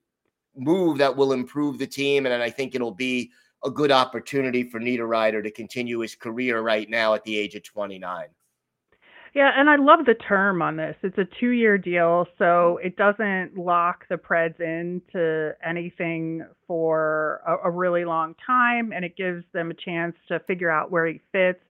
move 0.55 0.97
that 0.97 1.15
will 1.15 1.33
improve 1.33 1.77
the 1.77 1.87
team. 1.87 2.25
And 2.25 2.41
I 2.41 2.49
think 2.49 2.75
it'll 2.75 2.91
be 2.91 3.31
a 3.63 3.69
good 3.69 3.91
opportunity 3.91 4.63
for 4.63 4.79
Nino 4.79 5.05
Niederreiter 5.05 5.43
to 5.43 5.51
continue 5.51 5.99
his 5.99 6.15
career 6.15 6.61
right 6.61 6.89
now 6.89 7.13
at 7.13 7.23
the 7.23 7.37
age 7.37 7.55
of 7.55 7.63
29. 7.63 8.27
Yeah, 9.33 9.51
and 9.55 9.69
I 9.69 9.77
love 9.77 10.05
the 10.05 10.15
term 10.15 10.61
on 10.61 10.75
this. 10.75 10.95
It's 11.03 11.17
a 11.17 11.27
two 11.39 11.51
year 11.51 11.77
deal, 11.77 12.27
so 12.37 12.79
it 12.83 12.97
doesn't 12.97 13.57
lock 13.57 14.05
the 14.09 14.15
Preds 14.15 14.59
into 14.59 15.53
anything 15.65 16.45
for 16.67 17.41
a, 17.47 17.69
a, 17.69 17.71
really 17.71 18.03
long 18.03 18.35
time, 18.45 18.91
and 18.91 19.05
it 19.05 19.15
gives 19.15 19.45
them 19.53 19.71
a 19.71 19.73
chance 19.73 20.15
to 20.27 20.41
figure 20.41 20.69
out 20.69 20.91
where 20.91 21.07
he 21.07 21.21
fits. 21.31 21.61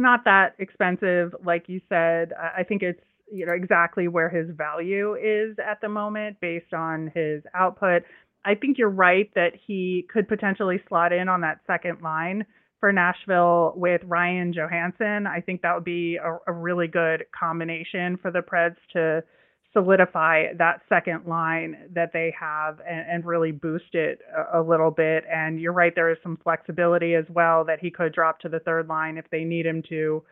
Not 0.00 0.24
that 0.24 0.54
expensive, 0.58 1.34
like 1.44 1.68
you 1.68 1.82
said. 1.90 2.32
I 2.32 2.64
think 2.64 2.82
it's 2.82 3.00
you 3.30 3.44
know 3.44 3.52
exactly 3.52 4.08
where 4.08 4.30
his 4.30 4.48
value 4.56 5.14
is 5.14 5.58
at 5.58 5.82
the 5.82 5.90
moment 5.90 6.40
based 6.40 6.72
on 6.72 7.12
his 7.14 7.42
output. 7.54 8.02
I 8.42 8.54
think 8.54 8.78
you're 8.78 8.88
right 8.88 9.30
that 9.34 9.52
he 9.66 10.06
could 10.10 10.26
potentially 10.26 10.80
slot 10.88 11.12
in 11.12 11.28
on 11.28 11.42
that 11.42 11.60
second 11.66 12.00
line 12.00 12.46
for 12.80 12.90
Nashville 12.92 13.74
with 13.76 14.00
Ryan 14.06 14.54
Johansen. 14.54 15.26
I 15.26 15.42
think 15.42 15.60
that 15.60 15.74
would 15.74 15.84
be 15.84 16.16
a, 16.16 16.38
a 16.50 16.52
really 16.52 16.88
good 16.88 17.26
combination 17.38 18.16
for 18.22 18.30
the 18.30 18.40
Preds 18.40 18.76
to 18.94 19.22
solidify 19.72 20.52
that 20.58 20.80
second 20.88 21.26
line 21.26 21.76
that 21.94 22.12
they 22.12 22.34
have 22.38 22.80
and, 22.80 23.06
and 23.08 23.24
really 23.24 23.52
boost 23.52 23.94
it 23.94 24.20
a, 24.36 24.60
a, 24.60 24.62
little 24.62 24.90
bit. 24.90 25.24
And 25.32 25.60
you're 25.60 25.72
right, 25.72 25.94
there 25.94 26.10
is 26.10 26.18
some 26.22 26.38
flexibility 26.42 27.14
as 27.14 27.24
well 27.28 27.64
that 27.64 27.78
he 27.80 27.90
could 27.90 28.12
drop 28.12 28.40
to 28.40 28.48
the 28.48 28.60
third 28.60 28.88
line 28.88 29.16
if 29.16 29.28
they 29.30 29.44
need 29.44 29.66
him 29.66 29.82
to. 29.88 30.22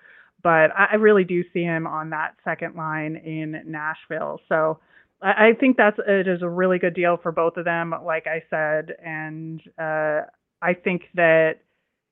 But 0.42 0.70
I, 0.76 0.88
I 0.92 0.94
really 0.96 1.24
do 1.24 1.44
see 1.52 1.62
him 1.62 1.86
on 1.86 2.10
that 2.10 2.34
second 2.44 2.74
line 2.74 3.16
in 3.16 3.62
Nashville. 3.66 4.40
So 4.48 4.80
I, 5.22 5.48
I 5.48 5.52
think 5.58 5.76
that's 5.76 5.98
it 6.06 6.26
is 6.26 6.42
a 6.42 6.48
really 6.48 6.78
good 6.78 6.94
deal 6.94 7.16
for 7.22 7.32
both 7.32 7.56
of 7.56 7.64
them, 7.64 7.94
like 8.04 8.26
I 8.26 8.42
said. 8.50 8.96
And 9.04 9.60
uh, 9.78 10.22
I 10.60 10.74
think 10.74 11.02
that 11.14 11.60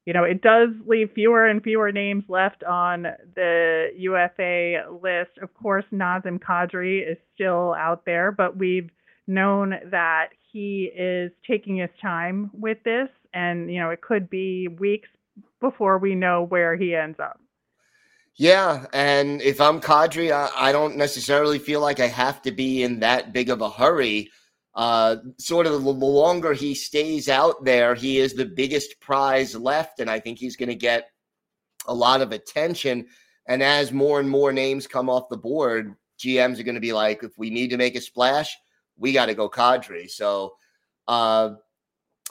you 0.07 0.13
know, 0.13 0.23
it 0.23 0.41
does 0.41 0.69
leave 0.87 1.11
fewer 1.15 1.47
and 1.47 1.63
fewer 1.63 1.91
names 1.91 2.23
left 2.29 2.63
on 2.63 3.09
the 3.35 3.89
UFA 3.97 4.89
list. 5.03 5.37
Of 5.43 5.53
course, 5.55 5.85
Nazim 5.91 6.39
Kadri 6.39 7.11
is 7.11 7.19
still 7.35 7.75
out 7.75 8.05
there, 8.07 8.31
but 8.31 8.57
we've 8.57 8.89
known 9.27 9.75
that 9.91 10.29
he 10.53 10.93
is 10.97 11.33
taking 11.45 11.79
his 11.79 11.91
time 12.01 12.51
with 12.55 12.79
this, 12.85 13.09
and 13.35 13.71
you 13.71 13.81
know, 13.81 13.91
it 13.91 14.01
could 14.01 14.31
be 14.31 14.69
weeks 14.69 15.09
before 15.61 15.99
we 15.99 16.15
know 16.15 16.45
where 16.45 16.77
he 16.77 16.95
ends 16.95 17.19
up. 17.19 17.41
Yeah, 18.37 18.87
and 18.93 19.43
if 19.43 19.61
I'm 19.61 19.81
Kadri, 19.81 20.31
I, 20.31 20.69
I 20.69 20.71
don't 20.71 20.97
necessarily 20.97 21.59
feel 21.59 21.81
like 21.81 21.99
I 21.99 22.07
have 22.07 22.43
to 22.43 22.53
be 22.53 22.85
in 22.85 23.01
that 23.01 23.33
big 23.33 23.51
of 23.51 23.61
a 23.61 23.71
hurry 23.71 24.31
uh, 24.77 25.17
sort 25.39 25.67
of 25.67 25.73
the 25.73 25.91
longer 25.91 26.53
he 26.53 26.75
stays 26.75 27.29
out 27.31 27.65
there, 27.65 27.95
he 27.95 28.19
is 28.19 28.35
the 28.35 28.45
biggest 28.45 29.01
prize 29.01 29.57
left. 29.57 30.01
And 30.01 30.11
I 30.11 30.21
think 30.21 30.39
he's 30.39 30.57
going 30.57 30.69
to 30.69 30.75
get 30.75 31.09
a 31.87 31.95
lot 31.95 32.21
of 32.21 32.31
attention. 32.33 33.07
And 33.49 33.63
as 33.63 33.91
more 33.91 34.21
and 34.21 34.29
more 34.29 34.53
names 34.53 34.87
come 34.87 35.09
off 35.09 35.31
the 35.31 35.37
board, 35.39 35.95
GMs 36.19 36.61
are 36.61 36.65
going 36.65 36.75
to 36.75 36.81
be 36.81 36.93
like, 36.93 37.23
if 37.23 37.39
we 37.39 37.49
need 37.49 37.71
to 37.71 37.79
make 37.79 37.97
a 37.97 38.01
splash, 38.01 38.57
we 38.99 39.13
got 39.13 39.27
to 39.27 39.35
go 39.35 39.49
Kadri. 39.49 40.11
So, 40.11 40.55
uh, 41.09 41.55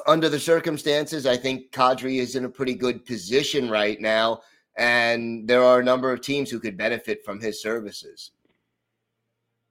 under 0.05 0.29
the 0.29 0.39
circumstances, 0.39 1.25
I 1.25 1.37
think 1.37 1.71
Kadri 1.71 2.19
is 2.19 2.35
in 2.35 2.45
a 2.45 2.49
pretty 2.49 2.75
good 2.75 3.05
position 3.05 3.69
right 3.69 3.99
now. 3.99 4.41
And 4.77 5.47
there 5.47 5.63
are 5.63 5.79
a 5.79 5.83
number 5.83 6.11
of 6.11 6.21
teams 6.21 6.49
who 6.49 6.59
could 6.59 6.77
benefit 6.77 7.23
from 7.23 7.39
his 7.39 7.61
services. 7.61 8.31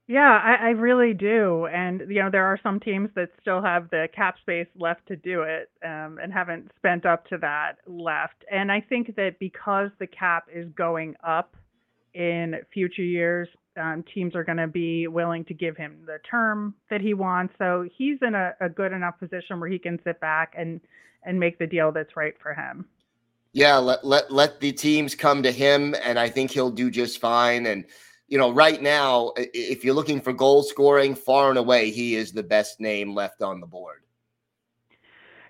Yeah, 0.07 0.39
I, 0.43 0.67
I 0.67 0.69
really 0.69 1.15
do. 1.15 1.65
And, 1.65 2.01
you 2.09 2.21
know, 2.21 2.29
there 2.29 2.45
are 2.45 2.59
some 2.61 2.79
teams 2.79 3.09
that 3.15 3.29
still 3.41 3.59
have 3.63 3.89
the 3.89 4.07
cap 4.15 4.35
space 4.39 4.67
left 4.77 5.07
to 5.07 5.15
do 5.15 5.41
it 5.41 5.71
um, 5.83 6.19
and 6.21 6.31
haven't 6.31 6.71
spent 6.77 7.07
up 7.07 7.27
to 7.29 7.39
that 7.39 7.77
left. 7.87 8.45
And 8.51 8.71
I 8.71 8.81
think 8.81 9.15
that 9.15 9.39
because 9.39 9.89
the 9.97 10.05
cap 10.05 10.45
is 10.53 10.67
going 10.75 11.15
up 11.23 11.55
in 12.13 12.57
future 12.71 13.01
years, 13.01 13.49
um, 13.81 14.03
teams 14.13 14.35
are 14.35 14.43
going 14.43 14.59
to 14.59 14.67
be 14.67 15.07
willing 15.07 15.43
to 15.45 15.55
give 15.55 15.75
him 15.75 15.97
the 16.05 16.19
term 16.29 16.75
that 16.91 17.01
he 17.01 17.15
wants. 17.15 17.55
So 17.57 17.89
he's 17.97 18.19
in 18.21 18.35
a, 18.35 18.53
a 18.61 18.69
good 18.69 18.91
enough 18.91 19.17
position 19.19 19.59
where 19.59 19.69
he 19.69 19.79
can 19.79 19.99
sit 20.03 20.19
back 20.19 20.53
and, 20.55 20.81
and 21.23 21.39
make 21.39 21.57
the 21.57 21.65
deal 21.65 21.91
that's 21.91 22.15
right 22.15 22.35
for 22.39 22.53
him. 22.53 22.85
Yeah, 23.53 23.77
let, 23.77 24.05
let, 24.05 24.31
let 24.31 24.59
the 24.59 24.71
teams 24.71 25.15
come 25.15 25.41
to 25.41 25.51
him, 25.51 25.95
and 26.03 26.19
I 26.19 26.29
think 26.29 26.51
he'll 26.51 26.69
do 26.69 26.91
just 26.91 27.19
fine. 27.19 27.65
And, 27.65 27.85
you 28.35 28.41
know, 28.41 28.51
right 28.51 28.81
now, 28.81 29.31
if 29.37 29.85
you're 29.85 29.93
looking 29.93 30.19
for 30.19 30.33
goal 30.33 30.61
scoring, 30.61 31.15
far 31.15 31.47
and 31.47 31.57
away, 31.57 31.89
he 31.89 32.15
is 32.15 32.33
the 32.33 32.43
best 32.43 32.81
name 32.81 33.15
left 33.15 33.41
on 33.41 33.61
the 33.61 33.65
board. 33.65 34.01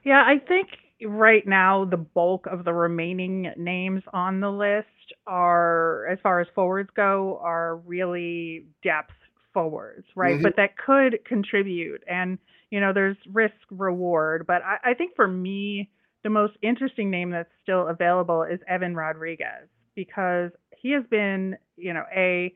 Yeah, 0.04 0.24
I 0.24 0.38
think 0.38 0.68
right 1.04 1.48
now 1.48 1.86
the 1.86 1.98
bulk 1.98 2.46
of 2.46 2.64
the 2.64 2.74
remaining 2.74 3.52
names 3.58 4.04
on 4.14 4.40
the 4.40 4.52
list 4.52 4.86
are, 5.26 6.06
as 6.06 6.20
far 6.22 6.40
as 6.40 6.48
forwards 6.54 6.92
go, 6.96 7.40
are 7.42 7.78
really 7.78 8.68
depth 8.84 9.16
forwards, 9.52 10.06
right? 10.16 10.36
Mm-hmm. 10.36 10.44
But 10.44 10.56
that 10.58 10.78
could 10.78 11.26
contribute. 11.26 12.04
And, 12.08 12.38
you 12.70 12.80
know, 12.80 12.94
there's 12.94 13.18
risk 13.34 13.56
reward. 13.72 14.46
But 14.46 14.62
I, 14.62 14.92
I 14.92 14.94
think 14.94 15.16
for 15.16 15.28
me, 15.28 15.90
the 16.24 16.30
most 16.30 16.54
interesting 16.62 17.10
name 17.10 17.32
that's 17.32 17.50
still 17.64 17.88
available 17.88 18.44
is 18.44 18.60
Evan 18.68 18.94
Rodrigues 18.94 19.70
because 19.96 20.52
he 20.78 20.92
has 20.92 21.04
been, 21.10 21.58
you 21.78 21.92
know, 21.96 22.04
a 22.16 22.54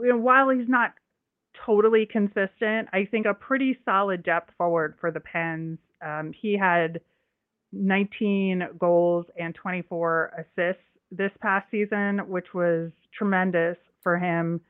you 0.00 0.10
know, 0.10 0.18
while 0.18 0.50
he's 0.50 0.68
not 0.68 0.92
totally 1.64 2.06
consistent, 2.06 2.88
I 2.92 3.06
think 3.10 3.26
a 3.26 3.34
pretty 3.34 3.78
solid 3.84 4.22
depth 4.22 4.50
forward 4.58 4.94
for 5.00 5.10
the 5.10 5.20
Pens. 5.20 5.78
Um, 6.04 6.32
he 6.38 6.56
had 6.56 7.00
19 7.72 8.68
goals 8.78 9.26
and 9.38 9.54
24 9.54 10.32
assists 10.38 10.82
this 11.10 11.30
past 11.40 11.66
season, 11.70 12.18
which 12.28 12.54
was 12.54 12.90
tremendous 13.16 13.76
for 14.02 14.18
him. 14.18 14.60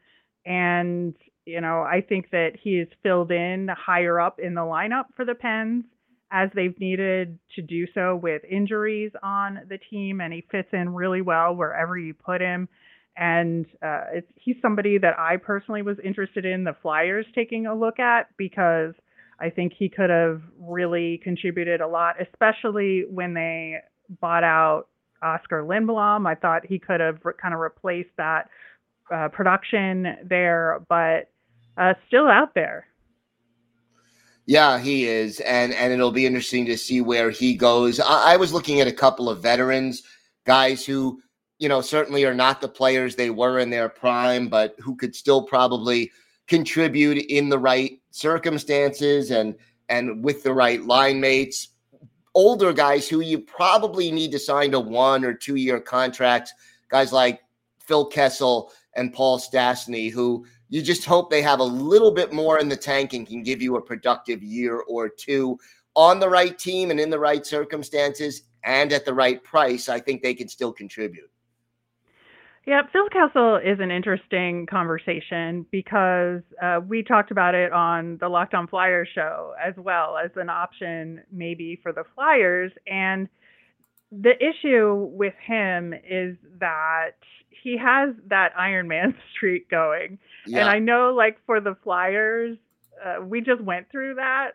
And, 0.46 1.14
you 1.46 1.60
know, 1.60 1.82
I 1.82 2.02
think 2.06 2.30
that 2.30 2.52
he 2.62 2.78
is 2.78 2.88
filled 3.02 3.30
in 3.30 3.68
higher 3.68 4.20
up 4.20 4.38
in 4.38 4.54
the 4.54 4.60
lineup 4.60 5.06
for 5.16 5.24
the 5.24 5.34
Pens 5.34 5.84
as 6.30 6.50
they've 6.54 6.78
needed 6.80 7.38
to 7.54 7.62
do 7.62 7.86
so 7.94 8.16
with 8.16 8.42
injuries 8.44 9.12
on 9.22 9.60
the 9.68 9.78
team. 9.90 10.20
And 10.20 10.32
he 10.32 10.44
fits 10.50 10.68
in 10.72 10.92
really 10.92 11.22
well 11.22 11.54
wherever 11.54 11.96
you 11.96 12.12
put 12.14 12.40
him. 12.40 12.68
And 13.16 13.66
uh, 13.80 14.20
he's 14.34 14.56
somebody 14.60 14.98
that 14.98 15.18
I 15.18 15.36
personally 15.36 15.82
was 15.82 15.96
interested 16.02 16.44
in 16.44 16.64
the 16.64 16.74
Flyers 16.82 17.26
taking 17.34 17.66
a 17.66 17.74
look 17.74 18.00
at 18.00 18.28
because 18.36 18.92
I 19.38 19.50
think 19.50 19.72
he 19.78 19.88
could 19.88 20.10
have 20.10 20.42
really 20.58 21.20
contributed 21.22 21.80
a 21.80 21.86
lot, 21.86 22.16
especially 22.20 23.04
when 23.08 23.34
they 23.34 23.76
bought 24.20 24.44
out 24.44 24.88
Oskar 25.22 25.62
Lindblom. 25.62 26.26
I 26.26 26.34
thought 26.34 26.66
he 26.66 26.78
could 26.78 27.00
have 27.00 27.18
re- 27.24 27.32
kind 27.40 27.54
of 27.54 27.60
replaced 27.60 28.10
that 28.16 28.48
uh, 29.12 29.28
production 29.28 30.16
there, 30.24 30.80
but 30.88 31.30
uh, 31.76 31.94
still 32.08 32.28
out 32.28 32.54
there. 32.54 32.86
Yeah, 34.46 34.78
he 34.78 35.06
is, 35.06 35.40
and 35.40 35.72
and 35.72 35.92
it'll 35.92 36.12
be 36.12 36.26
interesting 36.26 36.66
to 36.66 36.76
see 36.76 37.00
where 37.00 37.30
he 37.30 37.54
goes. 37.54 37.98
I, 37.98 38.34
I 38.34 38.36
was 38.36 38.52
looking 38.52 38.80
at 38.80 38.86
a 38.86 38.92
couple 38.92 39.30
of 39.30 39.40
veterans, 39.40 40.02
guys 40.44 40.84
who 40.84 41.20
you 41.58 41.68
know 41.68 41.80
certainly 41.80 42.24
are 42.24 42.34
not 42.34 42.60
the 42.60 42.68
players 42.68 43.14
they 43.14 43.30
were 43.30 43.58
in 43.58 43.70
their 43.70 43.88
prime, 43.88 44.48
but 44.48 44.74
who 44.78 44.96
could 44.96 45.14
still 45.14 45.42
probably 45.42 46.10
contribute 46.46 47.18
in 47.28 47.48
the 47.48 47.58
right 47.58 48.00
circumstances 48.10 49.30
and 49.30 49.54
and 49.88 50.24
with 50.24 50.42
the 50.42 50.52
right 50.52 50.82
line 50.84 51.20
mates. 51.20 51.68
Older 52.34 52.72
guys 52.72 53.08
who 53.08 53.20
you 53.20 53.38
probably 53.38 54.10
need 54.10 54.32
to 54.32 54.38
sign 54.38 54.72
to 54.72 54.80
one 54.80 55.24
or 55.24 55.32
two 55.32 55.54
year 55.54 55.78
contracts, 55.78 56.52
guys 56.88 57.12
like 57.12 57.40
Phil 57.78 58.06
Kessel 58.06 58.72
and 58.96 59.12
Paul 59.12 59.38
Stastny, 59.38 60.10
who 60.10 60.44
you 60.68 60.82
just 60.82 61.04
hope 61.04 61.30
they 61.30 61.42
have 61.42 61.60
a 61.60 61.64
little 61.64 62.10
bit 62.10 62.32
more 62.32 62.58
in 62.58 62.68
the 62.68 62.76
tank 62.76 63.12
and 63.12 63.26
can 63.26 63.42
give 63.42 63.62
you 63.62 63.76
a 63.76 63.82
productive 63.82 64.42
year 64.42 64.80
or 64.88 65.08
two 65.08 65.58
on 65.94 66.18
the 66.18 66.28
right 66.28 66.58
team 66.58 66.90
and 66.90 66.98
in 66.98 67.10
the 67.10 67.18
right 67.18 67.46
circumstances 67.46 68.42
and 68.64 68.92
at 68.92 69.04
the 69.04 69.14
right 69.14 69.42
price. 69.44 69.88
I 69.88 70.00
think 70.00 70.22
they 70.22 70.34
can 70.34 70.48
still 70.48 70.72
contribute. 70.72 71.30
Yeah, 72.66 72.80
Phil 72.90 73.08
Kessel 73.10 73.56
is 73.56 73.78
an 73.78 73.90
interesting 73.90 74.66
conversation 74.66 75.66
because 75.70 76.40
uh, 76.62 76.80
we 76.86 77.02
talked 77.02 77.30
about 77.30 77.54
it 77.54 77.72
on 77.72 78.16
the 78.20 78.28
Locked 78.28 78.54
On 78.54 78.66
Flyers 78.66 79.08
show 79.14 79.52
as 79.62 79.74
well 79.76 80.16
as 80.16 80.30
an 80.36 80.48
option 80.48 81.22
maybe 81.30 81.78
for 81.82 81.92
the 81.92 82.04
Flyers. 82.14 82.72
And 82.86 83.28
the 84.10 84.32
issue 84.42 84.94
with 85.12 85.34
him 85.46 85.92
is 85.92 86.36
that 86.58 87.16
he 87.50 87.76
has 87.76 88.14
that 88.28 88.52
Iron 88.56 88.88
Man 88.88 89.14
streak 89.36 89.70
going. 89.70 90.18
Yeah. 90.46 90.60
And 90.60 90.70
I 90.70 90.78
know, 90.78 91.12
like, 91.14 91.36
for 91.44 91.60
the 91.60 91.76
Flyers, 91.84 92.56
uh, 93.04 93.22
we 93.22 93.42
just 93.42 93.60
went 93.60 93.90
through 93.90 94.14
that. 94.14 94.52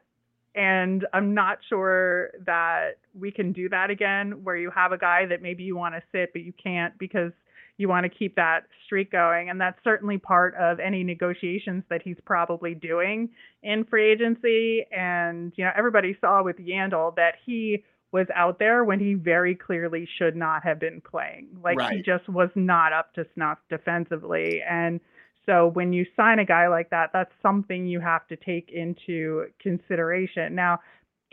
And 0.55 1.05
I'm 1.13 1.35
not 1.35 1.59
sure 1.69 2.31
that 2.47 2.97
we 3.13 3.29
can 3.31 3.51
do 3.51 3.69
that 3.69 3.91
again, 3.91 4.43
where 4.43 4.57
you 4.57 4.71
have 4.71 4.93
a 4.93 4.97
guy 4.97 5.27
that 5.27 5.43
maybe 5.43 5.61
you 5.61 5.75
want 5.75 5.93
to 5.93 6.01
sit, 6.11 6.33
but 6.33 6.41
you 6.41 6.53
can't 6.63 6.97
because– 6.97 7.31
you 7.79 7.87
want 7.87 8.03
to 8.03 8.09
keep 8.09 8.35
that 8.35 8.65
streak 8.85 9.09
going. 9.09 9.49
And 9.49 9.59
that's 9.59 9.79
certainly 9.85 10.17
part 10.17 10.53
of 10.55 10.81
any 10.81 11.01
negotiations 11.01 11.83
that 11.89 12.01
he's 12.03 12.17
probably 12.25 12.75
doing 12.75 13.29
in 13.63 13.85
free 13.85 14.11
agency. 14.11 14.85
And, 14.91 15.53
you 15.55 15.63
know, 15.63 15.71
everybody 15.75 16.17
saw 16.19 16.43
with 16.43 16.57
Yandle 16.57 17.15
that 17.15 17.35
he 17.45 17.85
was 18.11 18.27
out 18.35 18.59
there 18.59 18.83
when 18.83 18.99
he 18.99 19.13
very 19.13 19.55
clearly 19.55 20.07
should 20.17 20.35
not 20.35 20.61
have 20.63 20.77
been 20.77 20.99
playing. 21.01 21.47
Like 21.63 21.77
right. 21.77 21.95
he 21.95 22.01
just 22.01 22.27
was 22.27 22.49
not 22.53 22.91
up 22.91 23.13
to 23.13 23.25
snuff 23.33 23.59
defensively. 23.69 24.61
And 24.69 24.99
so 25.45 25.71
when 25.73 25.93
you 25.93 26.05
sign 26.17 26.39
a 26.39 26.45
guy 26.45 26.67
like 26.67 26.89
that, 26.89 27.11
that's 27.13 27.31
something 27.41 27.87
you 27.87 28.01
have 28.01 28.27
to 28.27 28.35
take 28.35 28.71
into 28.73 29.45
consideration. 29.61 30.53
Now, 30.53 30.79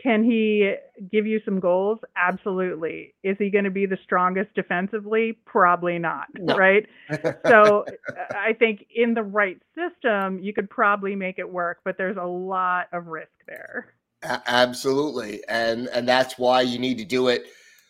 can 0.01 0.23
he 0.23 0.75
give 1.11 1.25
you 1.25 1.39
some 1.43 1.59
goals? 1.59 1.99
Absolutely. 2.15 3.15
Is 3.23 3.35
he 3.39 3.49
going 3.49 3.63
to 3.63 3.71
be 3.71 3.85
the 3.85 3.97
strongest 4.03 4.53
defensively? 4.53 5.39
Probably 5.45 5.97
not, 5.97 6.27
no. 6.35 6.55
right? 6.55 6.85
so 7.45 7.85
uh, 7.87 8.13
I 8.29 8.53
think 8.53 8.85
in 8.95 9.15
the 9.15 9.23
right 9.23 9.59
system, 9.75 10.39
you 10.39 10.53
could 10.53 10.69
probably 10.69 11.15
make 11.15 11.39
it 11.39 11.51
work, 11.51 11.79
but 11.83 11.97
there's 11.97 12.17
a 12.17 12.25
lot 12.25 12.87
of 12.93 13.07
risk 13.07 13.31
there. 13.47 13.93
absolutely. 14.23 15.41
And 15.47 15.87
and 15.89 16.07
that's 16.07 16.37
why 16.37 16.61
you 16.61 16.77
need 16.77 16.97
to 16.99 17.05
do 17.05 17.29
it 17.29 17.45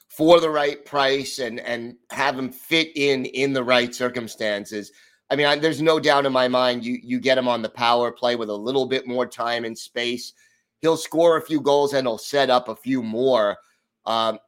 for 0.07 0.39
the 0.39 0.49
right 0.49 0.83
price 0.85 1.39
and 1.39 1.59
and 1.59 1.95
have 2.11 2.39
him 2.39 2.51
fit 2.51 2.89
in 2.95 3.25
in 3.25 3.53
the 3.53 3.63
right 3.63 3.93
circumstances. 3.93 4.91
I 5.29 5.35
mean, 5.35 5.45
I, 5.45 5.57
there's 5.57 5.81
no 5.81 5.99
doubt 5.99 6.25
in 6.25 6.31
my 6.31 6.47
mind 6.47 6.85
you 6.85 6.99
you 7.03 7.19
get 7.19 7.37
him 7.37 7.49
on 7.49 7.61
the 7.61 7.69
power 7.69 8.11
play 8.11 8.37
with 8.37 8.49
a 8.49 8.55
little 8.55 8.85
bit 8.85 9.07
more 9.07 9.25
time 9.25 9.65
and 9.65 9.77
space 9.77 10.33
he'll 10.81 10.97
score 10.97 11.37
a 11.37 11.41
few 11.41 11.61
goals 11.61 11.93
and 11.93 12.07
he'll 12.07 12.17
set 12.17 12.49
up 12.49 12.67
a 12.67 12.75
few 12.75 13.01
more. 13.01 13.57
Um, 14.05 14.39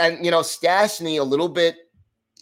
and 0.00 0.24
you 0.24 0.30
know, 0.30 0.40
Stastny 0.40 1.20
a 1.20 1.24
little 1.24 1.48
bit 1.48 1.76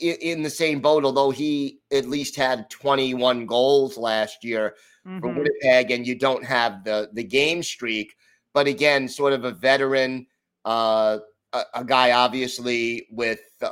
in, 0.01 0.17
in, 0.17 0.43
the 0.43 0.51
same 0.51 0.81
boat, 0.81 1.05
although 1.05 1.31
he 1.31 1.81
at 1.93 2.09
least 2.09 2.37
had 2.37 2.69
21 2.71 3.47
goals 3.47 3.97
last 3.97 4.43
year 4.45 4.75
mm-hmm. 5.07 5.21
for 5.21 5.29
Winnipeg, 5.29 5.91
and 5.91 6.07
you 6.07 6.15
don't 6.15 6.45
have 6.45 6.85
the 6.85 7.11
the 7.13 7.25
game 7.25 7.63
streak. 7.63 8.15
But 8.53 8.67
again, 8.67 9.09
sort 9.09 9.33
of 9.33 9.45
a 9.45 9.53
veteran, 9.53 10.27
uh, 10.65 11.19
a, 11.53 11.63
a 11.75 11.85
guy 11.85 12.13
obviously 12.13 13.07
with 13.11 13.41
uh, 13.63 13.71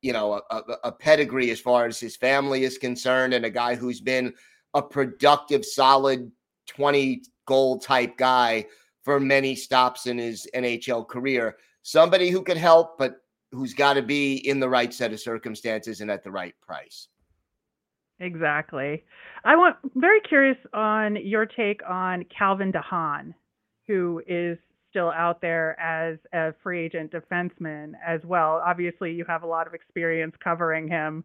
you 0.00 0.12
know 0.12 0.42
a, 0.50 0.62
a 0.84 0.92
pedigree 0.92 1.50
as 1.50 1.60
far 1.60 1.86
as 1.86 2.00
his 2.00 2.16
family 2.16 2.64
is 2.64 2.78
concerned, 2.78 3.34
and 3.34 3.44
a 3.44 3.50
guy 3.50 3.74
who's 3.74 4.00
been 4.00 4.34
a 4.74 4.82
productive, 4.82 5.64
solid 5.64 6.32
20 6.66 7.22
goal 7.46 7.78
type 7.78 8.16
guy 8.16 8.66
for 9.02 9.18
many 9.18 9.54
stops 9.54 10.06
in 10.06 10.18
his 10.18 10.46
NHL 10.54 11.06
career. 11.08 11.56
Somebody 11.82 12.30
who 12.30 12.42
could 12.42 12.56
help, 12.56 12.98
but 12.98 13.16
who's 13.50 13.74
got 13.74 13.94
to 13.94 14.02
be 14.02 14.36
in 14.48 14.60
the 14.60 14.68
right 14.68 14.92
set 14.92 15.12
of 15.12 15.20
circumstances 15.20 16.00
and 16.00 16.10
at 16.10 16.22
the 16.22 16.30
right 16.30 16.54
price. 16.60 17.08
Exactly. 18.20 19.04
I 19.44 19.56
want 19.56 19.76
very 19.96 20.20
curious 20.20 20.56
on 20.72 21.16
your 21.16 21.44
take 21.44 21.80
on 21.88 22.24
Calvin 22.36 22.70
de 22.70 22.80
Haan, 22.80 23.34
who 23.88 24.22
is 24.26 24.56
still 24.90 25.10
out 25.10 25.40
there 25.40 25.78
as 25.80 26.18
a 26.32 26.52
free 26.62 26.84
agent 26.84 27.12
defenseman 27.12 27.92
as 28.06 28.20
well. 28.24 28.62
Obviously, 28.64 29.12
you 29.12 29.24
have 29.26 29.42
a 29.42 29.46
lot 29.46 29.66
of 29.66 29.74
experience 29.74 30.34
covering 30.42 30.86
him 30.86 31.24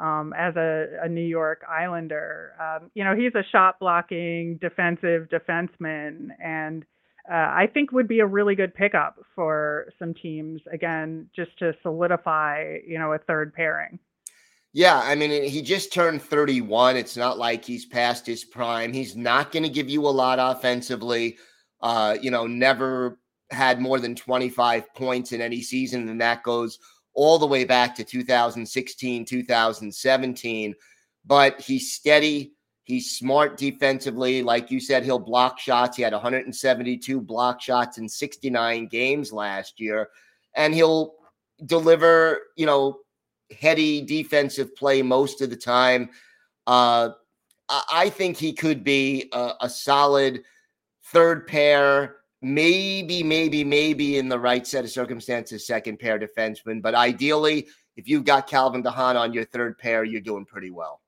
um, 0.00 0.32
as 0.36 0.56
a, 0.56 0.86
a, 1.02 1.08
New 1.08 1.24
York 1.24 1.62
Islander. 1.68 2.52
Um, 2.60 2.90
you 2.94 3.04
know, 3.04 3.14
he's 3.14 3.34
a 3.34 3.44
shot 3.52 3.78
blocking 3.78 4.58
defensive 4.60 5.28
defenseman, 5.28 6.28
and 6.42 6.84
uh, 7.30 7.34
I 7.34 7.68
think 7.72 7.92
would 7.92 8.08
be 8.08 8.20
a 8.20 8.26
really 8.26 8.54
good 8.54 8.74
pickup 8.74 9.16
for 9.34 9.86
some 9.98 10.14
teams. 10.14 10.60
Again, 10.72 11.28
just 11.34 11.58
to 11.58 11.72
solidify, 11.82 12.78
you 12.86 12.98
know, 12.98 13.12
a 13.12 13.18
third 13.18 13.54
pairing. 13.54 13.98
Yeah, 14.72 14.98
I 14.98 15.14
mean, 15.14 15.44
he 15.44 15.62
just 15.62 15.92
turned 15.92 16.20
31. 16.20 16.96
It's 16.96 17.16
not 17.16 17.38
like 17.38 17.64
he's 17.64 17.86
past 17.86 18.26
his 18.26 18.44
prime. 18.44 18.92
He's 18.92 19.14
not 19.14 19.52
going 19.52 19.62
to 19.62 19.68
give 19.68 19.88
you 19.88 20.00
a 20.06 20.10
lot 20.10 20.38
offensively. 20.40 21.38
Uh, 21.80 22.16
you 22.20 22.30
know, 22.32 22.48
never 22.48 23.20
had 23.50 23.80
more 23.80 24.00
than 24.00 24.16
25 24.16 24.92
points 24.94 25.30
in 25.30 25.40
any 25.40 25.62
season, 25.62 26.08
and 26.08 26.20
that 26.20 26.42
goes 26.42 26.80
all 27.14 27.38
the 27.38 27.46
way 27.46 27.64
back 27.64 27.94
to 27.96 28.04
2016, 28.04 29.24
2017. 29.24 30.74
But 31.24 31.60
he's 31.60 31.92
steady. 31.92 32.52
He's 32.82 33.16
smart 33.16 33.56
defensively. 33.56 34.42
Like 34.42 34.70
you 34.70 34.78
said, 34.78 35.04
he'll 35.04 35.18
block 35.18 35.58
shots. 35.58 35.96
He 35.96 36.02
had 36.02 36.12
172 36.12 37.20
block 37.20 37.62
shots 37.62 37.98
in 37.98 38.08
69 38.08 38.88
games 38.88 39.32
last 39.32 39.80
year. 39.80 40.10
And 40.54 40.74
he'll 40.74 41.14
deliver, 41.64 42.40
you 42.56 42.66
know, 42.66 42.98
heady 43.58 44.02
defensive 44.02 44.76
play 44.76 45.00
most 45.00 45.40
of 45.40 45.50
the 45.50 45.56
time. 45.56 46.10
Uh, 46.66 47.10
I 47.68 48.10
think 48.10 48.36
he 48.36 48.52
could 48.52 48.84
be 48.84 49.30
a, 49.32 49.52
a 49.62 49.68
solid 49.68 50.42
third 51.06 51.46
pair 51.46 52.16
maybe, 52.44 53.22
maybe, 53.22 53.64
maybe 53.64 54.18
in 54.18 54.28
the 54.28 54.38
right 54.38 54.66
set 54.66 54.84
of 54.84 54.90
circumstances, 54.90 55.66
second 55.66 55.98
pair 55.98 56.18
defenseman. 56.18 56.82
But 56.82 56.94
ideally, 56.94 57.66
if 57.96 58.08
you've 58.08 58.24
got 58.24 58.46
Calvin 58.46 58.82
de 58.82 58.90
Haan 58.90 59.16
on 59.16 59.32
your 59.32 59.44
third 59.44 59.78
pair, 59.78 60.04
you're 60.04 60.20
doing 60.20 60.44
pretty 60.44 60.70
well. 60.70 61.00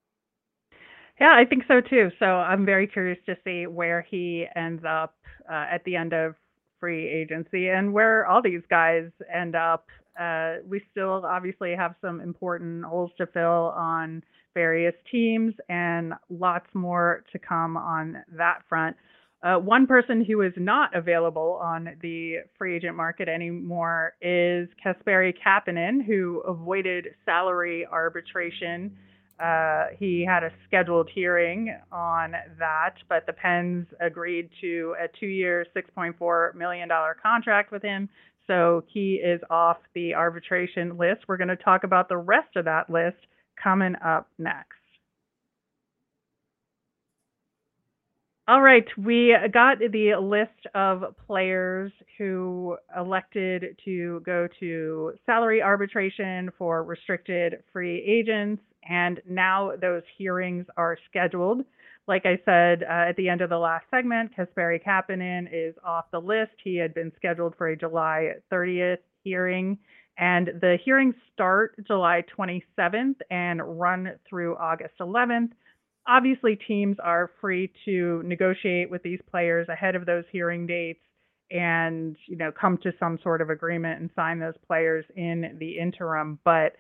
Yeah, 1.21 1.35
I 1.35 1.45
think 1.45 1.65
so 1.67 1.81
too. 1.81 2.11
So 2.19 2.27
I'm 2.27 2.67
very 2.67 2.87
curious 2.87 3.19
to 3.27 3.37
see 3.45 3.67
where 3.67 4.03
he 4.03 4.47
ends 4.55 4.85
up 4.87 5.15
uh, 5.51 5.67
at 5.71 5.83
the 5.85 5.97
end 5.97 6.13
of 6.13 6.35
free 6.79 7.09
agency 7.09 7.69
and 7.69 7.93
where 7.93 8.27
all 8.27 8.43
these 8.43 8.63
guys 8.69 9.11
end 9.33 9.55
up. 9.55 9.87
Uh, 10.21 10.57
we 10.67 10.81
still 10.91 11.25
obviously 11.27 11.75
have 11.75 11.95
some 12.01 12.21
important 12.21 12.85
holes 12.85 13.11
to 13.19 13.27
fill 13.27 13.73
on 13.77 14.23
various 14.55 14.95
teams 15.11 15.55
and 15.69 16.15
lots 16.31 16.67
more 16.75 17.25
to 17.31 17.39
come 17.39 17.77
on 17.77 18.23
that 18.33 18.63
front. 18.69 18.97
Uh, 19.43 19.57
one 19.57 19.87
person 19.87 20.25
who 20.25 20.41
is 20.41 20.53
not 20.57 20.95
available 20.97 21.61
on 21.63 21.91
the 22.01 22.37
free 22.59 22.77
agent 22.77 22.97
market 22.97 23.29
anymore 23.29 24.15
is 24.23 24.69
Kasperi 24.85 25.35
Kapanen, 25.45 26.05
who 26.05 26.41
avoided 26.41 27.09
salary 27.25 27.87
arbitration. 27.91 28.97
Uh, 29.39 29.89
he 29.99 30.25
had 30.27 30.43
a 30.43 30.51
scheduled 30.67 31.11
hearing 31.15 31.77
on 31.93 32.33
that, 32.59 32.95
but 33.09 33.27
the 33.27 33.33
Pens 33.35 33.87
agreed 34.01 34.49
to 34.63 34.95
a 34.99 35.07
two 35.21 35.27
year, 35.27 35.67
$6.4 35.77 36.55
million 36.55 36.89
contract 37.23 37.71
with 37.71 37.83
him. 37.83 38.09
So 38.47 38.85
he 38.87 39.15
is 39.15 39.41
off 39.51 39.79
the 39.95 40.15
arbitration 40.15 40.97
list. 40.97 41.23
We're 41.29 41.37
going 41.37 41.49
to 41.49 41.57
talk 41.57 41.85
about 41.85 42.09
the 42.09 42.17
rest 42.17 42.57
of 42.57 42.65
that 42.65 42.89
list 42.89 43.19
coming 43.63 43.95
up 44.05 44.29
next. 44.39 44.86
All 48.49 48.63
right, 48.63 48.87
we 48.97 49.37
got 49.53 49.81
the 49.81 50.15
list 50.21 50.69
of 50.73 51.03
players 51.27 51.91
who 52.17 52.77
elected 52.97 53.77
to 53.85 54.21
go 54.25 54.47
to 54.61 55.15
salary 55.27 55.61
arbitration 55.61 56.53
for 56.57 56.85
restricted 56.85 57.65
free 57.73 58.01
agents, 58.07 58.63
and 58.89 59.21
now 59.29 59.73
those 59.81 60.05
hearings 60.17 60.65
are 60.77 60.97
scheduled. 61.11 61.65
Like 62.07 62.25
I 62.25 62.39
said 62.45 62.85
uh, 62.85 63.09
at 63.09 63.17
the 63.17 63.29
end 63.29 63.41
of 63.41 63.51
the 63.51 63.59
last 63.59 63.87
segment, 63.91 64.31
Kasperi 64.37 64.81
Kapanen 64.81 65.49
is 65.53 65.75
off 65.85 66.05
the 66.13 66.21
list. 66.21 66.53
He 66.63 66.77
had 66.77 66.95
been 66.95 67.11
scheduled 67.17 67.57
for 67.59 67.67
a 67.67 67.77
July 67.77 68.35
30th 68.53 68.99
hearing, 69.25 69.77
and 70.19 70.53
the 70.61 70.79
hearings 70.85 71.17
start 71.35 71.75
July 71.85 72.23
27th 72.39 73.17
and 73.29 73.81
run 73.81 74.13
through 74.31 74.55
August 74.55 74.95
11th 75.01 75.51
obviously 76.07 76.57
teams 76.57 76.97
are 77.03 77.31
free 77.41 77.73
to 77.85 78.23
negotiate 78.25 78.91
with 78.91 79.03
these 79.03 79.21
players 79.31 79.69
ahead 79.69 79.95
of 79.95 80.07
those 80.07 80.25
hearing 80.31 80.67
dates 80.67 81.01
and 81.51 82.17
you 82.27 82.37
know 82.37 82.51
come 82.51 82.77
to 82.79 82.93
some 82.99 83.19
sort 83.23 83.41
of 83.41 83.51
agreement 83.51 84.01
and 84.01 84.11
sign 84.17 84.39
those 84.39 84.57
players 84.67 85.05
in 85.17 85.57
the 85.59 85.79
interim. 85.79 86.39
But 86.45 86.75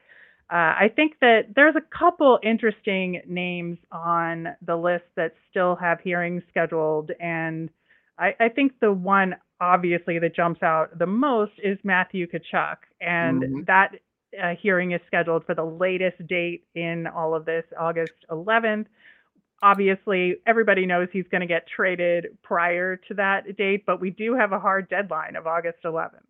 uh, 0.51 0.75
I 0.79 0.93
think 0.95 1.15
that 1.21 1.55
there's 1.55 1.75
a 1.77 1.97
couple 1.97 2.39
interesting 2.43 3.21
names 3.27 3.79
on 3.91 4.49
the 4.65 4.77
list 4.77 5.05
that 5.17 5.35
still 5.51 5.77
have 5.77 6.01
hearings 6.01 6.43
scheduled, 6.51 7.11
and 7.21 7.71
I, 8.19 8.35
I 8.39 8.49
think 8.49 8.73
the 8.81 8.93
one 8.93 9.37
obviously 9.61 10.19
that 10.19 10.37
jumps 10.37 10.62
out 10.62 10.99
the 10.99 11.07
most 11.07 11.53
is 11.62 11.79
Matthew 11.83 12.27
Tkachuk, 12.27 12.77
and 13.01 13.43
mm-hmm. 13.43 13.61
that 13.67 13.93
uh, 14.41 14.55
hearing 14.61 14.93
is 14.93 15.01
scheduled 15.07 15.45
for 15.47 15.55
the 15.55 15.65
latest 15.65 16.25
date 16.27 16.65
in 16.75 17.07
all 17.07 17.35
of 17.35 17.45
this, 17.45 17.65
August 17.79 18.12
11th 18.31 18.87
obviously 19.62 20.37
everybody 20.47 20.87
knows 20.87 21.09
he's 21.12 21.29
going 21.31 21.40
to 21.40 21.47
get 21.47 21.66
traded 21.66 22.27
prior 22.42 22.97
to 22.97 23.14
that 23.14 23.57
date, 23.57 23.85
but 23.87 24.01
we 24.01 24.11
do 24.11 24.35
have 24.35 24.53
a 24.53 24.59
hard 24.59 24.88
deadline 24.88 25.37
of 25.37 25.47
August 25.47 25.79
11th. 25.85 26.21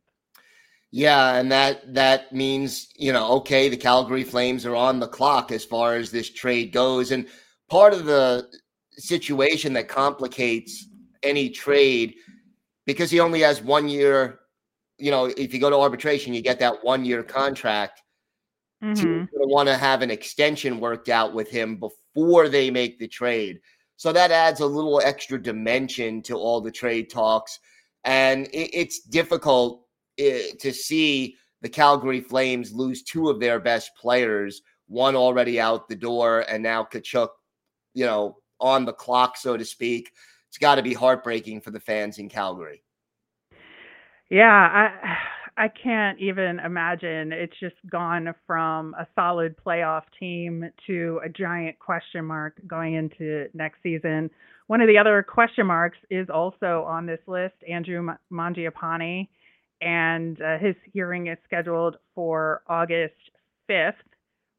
Yeah, 0.92 1.34
and 1.34 1.50
that 1.50 1.92
that 1.94 2.32
means, 2.32 2.88
you 2.96 3.12
know, 3.12 3.32
okay, 3.38 3.68
the 3.68 3.76
Calgary 3.76 4.22
Flames 4.22 4.64
are 4.64 4.76
on 4.76 5.00
the 5.00 5.08
clock 5.08 5.50
as 5.50 5.64
far 5.64 5.96
as 5.96 6.10
this 6.10 6.30
trade 6.30 6.72
goes 6.72 7.10
and 7.10 7.26
part 7.68 7.92
of 7.92 8.06
the 8.06 8.48
situation 8.92 9.72
that 9.74 9.88
complicates 9.88 10.86
any 11.22 11.50
trade 11.50 12.14
because 12.86 13.10
he 13.10 13.18
only 13.18 13.40
has 13.40 13.60
1 13.60 13.88
year, 13.88 14.38
you 14.98 15.10
know, 15.10 15.26
if 15.26 15.52
you 15.52 15.58
go 15.60 15.68
to 15.68 15.76
arbitration, 15.76 16.32
you 16.32 16.40
get 16.40 16.60
that 16.60 16.84
1 16.84 17.04
year 17.04 17.22
contract. 17.24 18.00
Mm-hmm. 18.82 18.94
Teams 18.94 19.28
going 19.30 19.48
to 19.48 19.52
want 19.52 19.68
to 19.68 19.76
have 19.76 20.02
an 20.02 20.10
extension 20.10 20.78
worked 20.78 21.08
out 21.08 21.34
with 21.34 21.50
him 21.50 21.76
before 21.76 21.98
before 22.16 22.48
they 22.48 22.70
make 22.70 22.98
the 22.98 23.06
trade. 23.06 23.60
So 23.96 24.12
that 24.12 24.30
adds 24.30 24.60
a 24.60 24.66
little 24.66 25.00
extra 25.04 25.40
dimension 25.40 26.22
to 26.22 26.34
all 26.34 26.60
the 26.60 26.70
trade 26.70 27.10
talks. 27.10 27.60
And 28.04 28.46
it, 28.46 28.70
it's 28.72 29.00
difficult 29.00 29.84
uh, 30.18 30.56
to 30.58 30.72
see 30.72 31.36
the 31.60 31.68
Calgary 31.68 32.20
Flames 32.20 32.72
lose 32.72 33.02
two 33.02 33.28
of 33.28 33.38
their 33.38 33.60
best 33.60 33.90
players, 34.00 34.62
one 34.88 35.14
already 35.14 35.60
out 35.60 35.88
the 35.88 35.94
door, 35.94 36.46
and 36.48 36.62
now 36.62 36.84
Tkachuk, 36.84 37.28
you 37.94 38.06
know, 38.06 38.38
on 38.60 38.86
the 38.86 38.92
clock, 38.92 39.36
so 39.36 39.56
to 39.56 39.64
speak. 39.64 40.10
It's 40.48 40.58
got 40.58 40.76
to 40.76 40.82
be 40.82 40.94
heartbreaking 40.94 41.60
for 41.60 41.70
the 41.70 41.80
fans 41.80 42.18
in 42.18 42.30
Calgary. 42.30 42.82
Yeah, 44.30 44.50
I 44.50 45.18
I 45.58 45.68
can't 45.68 46.18
even 46.18 46.58
imagine. 46.60 47.32
It's 47.32 47.58
just 47.58 47.76
gone 47.90 48.34
from 48.46 48.94
a 48.94 49.06
solid 49.14 49.54
playoff 49.56 50.02
team 50.20 50.70
to 50.86 51.20
a 51.24 51.30
giant 51.30 51.78
question 51.78 52.26
mark 52.26 52.60
going 52.66 52.94
into 52.94 53.46
next 53.54 53.82
season. 53.82 54.30
One 54.66 54.82
of 54.82 54.88
the 54.88 54.98
other 54.98 55.22
question 55.22 55.66
marks 55.66 55.96
is 56.10 56.28
also 56.28 56.84
on 56.86 57.06
this 57.06 57.20
list, 57.26 57.54
Andrew 57.68 58.06
Mangiapane, 58.30 59.28
and 59.80 60.40
uh, 60.42 60.58
his 60.58 60.74
hearing 60.92 61.28
is 61.28 61.38
scheduled 61.44 61.96
for 62.14 62.62
August 62.66 63.14
5th 63.70 63.92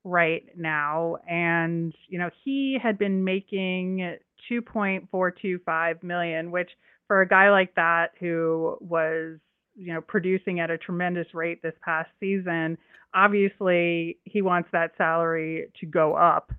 right 0.04 0.46
now. 0.56 1.18
And, 1.30 1.94
you 2.08 2.18
know, 2.18 2.30
he 2.44 2.78
had 2.82 2.98
been 2.98 3.24
making 3.24 4.18
2.425 4.52 6.04
million, 6.04 6.50
which 6.50 6.70
for 7.08 7.22
a 7.22 7.28
guy 7.28 7.52
like 7.52 7.76
that 7.76 8.12
who 8.20 8.78
was 8.82 9.38
you 9.78 9.94
know 9.94 10.02
producing 10.02 10.60
at 10.60 10.70
a 10.70 10.78
tremendous 10.78 11.34
rate 11.34 11.62
this 11.62 11.76
past 11.84 12.10
season 12.20 12.78
obviously 13.14 14.18
he 14.24 14.42
wants 14.42 14.70
that 14.72 14.92
salary 14.98 15.72
to 15.80 15.86
go 15.86 16.16
up. 16.16 16.52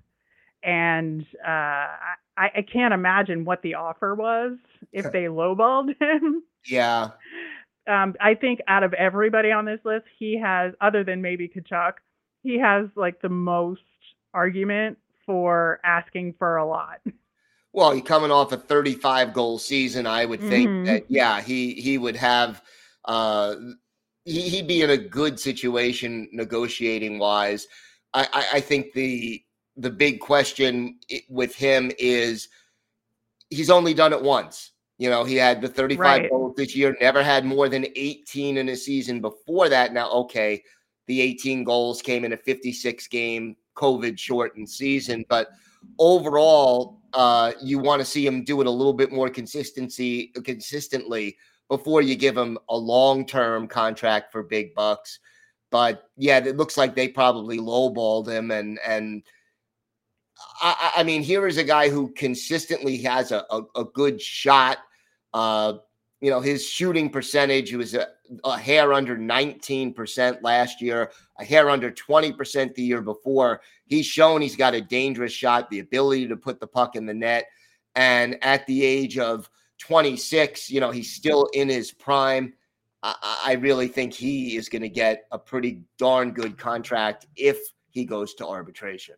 And 0.61 1.25
uh, 1.45 1.87
I, 2.37 2.51
I 2.57 2.65
can't 2.71 2.93
imagine 2.93 3.45
what 3.45 3.61
the 3.61 3.75
offer 3.75 4.13
was 4.13 4.57
if 4.91 5.11
they 5.11 5.23
lowballed 5.23 5.95
him. 6.01 6.43
Yeah. 6.65 7.11
Um, 7.87 8.13
i 8.19 8.35
think 8.35 8.59
out 8.67 8.83
of 8.83 8.93
everybody 8.93 9.51
on 9.51 9.65
this 9.65 9.79
list 9.83 10.05
he 10.19 10.37
has 10.37 10.73
other 10.79 11.03
than 11.03 11.21
maybe 11.21 11.47
Tkachuk, 11.47 11.93
he 12.43 12.59
has 12.59 12.87
like 12.95 13.21
the 13.21 13.29
most 13.29 13.81
argument 14.33 14.97
for 15.25 15.79
asking 15.83 16.35
for 16.37 16.57
a 16.57 16.67
lot. 16.67 16.99
Well, 17.71 17.91
he 17.91 18.01
coming 18.01 18.31
off 18.31 18.51
a 18.51 18.57
35 18.57 19.33
goal 19.33 19.59
season, 19.59 20.05
I 20.05 20.25
would 20.25 20.41
think 20.41 20.69
mm-hmm. 20.69 20.85
that 20.85 21.05
yeah, 21.07 21.39
he 21.39 21.73
he 21.73 21.97
would 21.97 22.15
have 22.17 22.61
uh, 23.09 23.55
he, 24.23 24.59
would 24.59 24.67
be 24.67 24.83
in 24.83 24.91
a 24.91 24.97
good 24.97 25.39
situation 25.39 26.29
negotiating 26.31 27.17
wise. 27.17 27.67
I, 28.13 28.27
I, 28.31 28.45
I 28.57 28.61
think 28.61 28.93
the 28.93 29.43
the 29.77 29.89
big 29.89 30.19
question 30.19 30.99
with 31.29 31.55
him 31.55 31.91
is 31.97 32.49
he's 33.49 33.71
only 33.71 33.93
done 33.93 34.13
it 34.13 34.21
once. 34.21 34.71
You 34.97 35.09
know, 35.09 35.23
he 35.23 35.35
had 35.35 35.61
the 35.61 35.69
35 35.69 35.99
right. 35.99 36.29
goals 36.29 36.55
this 36.55 36.75
year, 36.75 36.95
never 36.99 37.23
had 37.23 37.45
more 37.45 37.69
than 37.69 37.87
18 37.95 38.57
in 38.57 38.69
a 38.69 38.75
season 38.75 39.21
before 39.21 39.69
that. 39.69 39.93
Now, 39.93 40.11
okay, 40.11 40.61
the 41.07 41.21
18 41.21 41.63
goals 41.63 42.01
came 42.01 42.25
in 42.25 42.33
a 42.33 42.37
56 42.37 43.07
game 43.07 43.55
COVID 43.75 44.19
shortened 44.19 44.69
season, 44.69 45.23
but 45.29 45.47
overall, 45.97 46.99
uh, 47.13 47.53
you 47.63 47.79
want 47.79 48.01
to 48.01 48.05
see 48.05 48.27
him 48.27 48.43
do 48.43 48.59
it 48.59 48.67
a 48.67 48.71
little 48.71 48.93
bit 48.93 49.13
more 49.13 49.29
consistency 49.29 50.27
consistently 50.43 51.37
before 51.69 52.01
you 52.01 52.15
give 52.15 52.35
him 52.35 52.57
a 52.67 52.75
long 52.75 53.25
term 53.25 53.67
contract 53.67 54.31
for 54.31 54.43
big 54.43 54.75
bucks. 54.75 55.19
But 55.71 56.09
yeah, 56.17 56.39
it 56.39 56.57
looks 56.57 56.77
like 56.77 56.95
they 56.95 57.07
probably 57.07 57.59
lowballed 57.59 58.27
him. 58.27 58.51
And 58.51 58.79
and 58.85 59.23
I, 60.61 60.91
I 60.97 61.03
mean, 61.03 61.21
here 61.21 61.47
is 61.47 61.57
a 61.57 61.63
guy 61.63 61.89
who 61.89 62.11
consistently 62.13 62.97
has 63.03 63.31
a, 63.31 63.45
a, 63.51 63.61
a 63.75 63.85
good 63.85 64.21
shot. 64.21 64.79
Uh, 65.33 65.73
you 66.21 66.29
know, 66.29 66.41
his 66.41 66.67
shooting 66.67 67.09
percentage 67.09 67.73
was 67.73 67.93
a, 67.93 68.07
a 68.43 68.57
hair 68.57 68.91
under 68.91 69.15
19% 69.15 70.41
last 70.41 70.81
year, 70.81 71.11
a 71.39 71.45
hair 71.45 71.69
under 71.69 71.91
20% 71.91 72.73
the 72.73 72.83
year 72.83 73.01
before. 73.01 73.61
He's 73.85 74.05
shown 74.05 74.41
he's 74.41 74.55
got 74.55 74.73
a 74.73 74.81
dangerous 74.81 75.31
shot, 75.31 75.69
the 75.69 75.79
ability 75.79 76.27
to 76.27 76.35
put 76.35 76.59
the 76.59 76.67
puck 76.67 76.95
in 76.95 77.05
the 77.05 77.13
net. 77.13 77.45
And 77.95 78.37
at 78.43 78.65
the 78.67 78.83
age 78.83 79.17
of 79.17 79.49
26, 79.79 80.69
you 80.69 80.79
know, 80.79 80.91
he's 80.91 81.11
still 81.13 81.49
in 81.53 81.69
his 81.69 81.91
prime. 81.91 82.53
I, 83.01 83.41
I 83.45 83.53
really 83.53 83.87
think 83.87 84.13
he 84.13 84.57
is 84.57 84.69
going 84.69 84.81
to 84.81 84.89
get 84.89 85.25
a 85.31 85.39
pretty 85.39 85.83
darn 85.97 86.31
good 86.31 86.57
contract 86.57 87.27
if 87.35 87.59
he 87.89 88.05
goes 88.05 88.33
to 88.35 88.47
arbitration. 88.47 89.15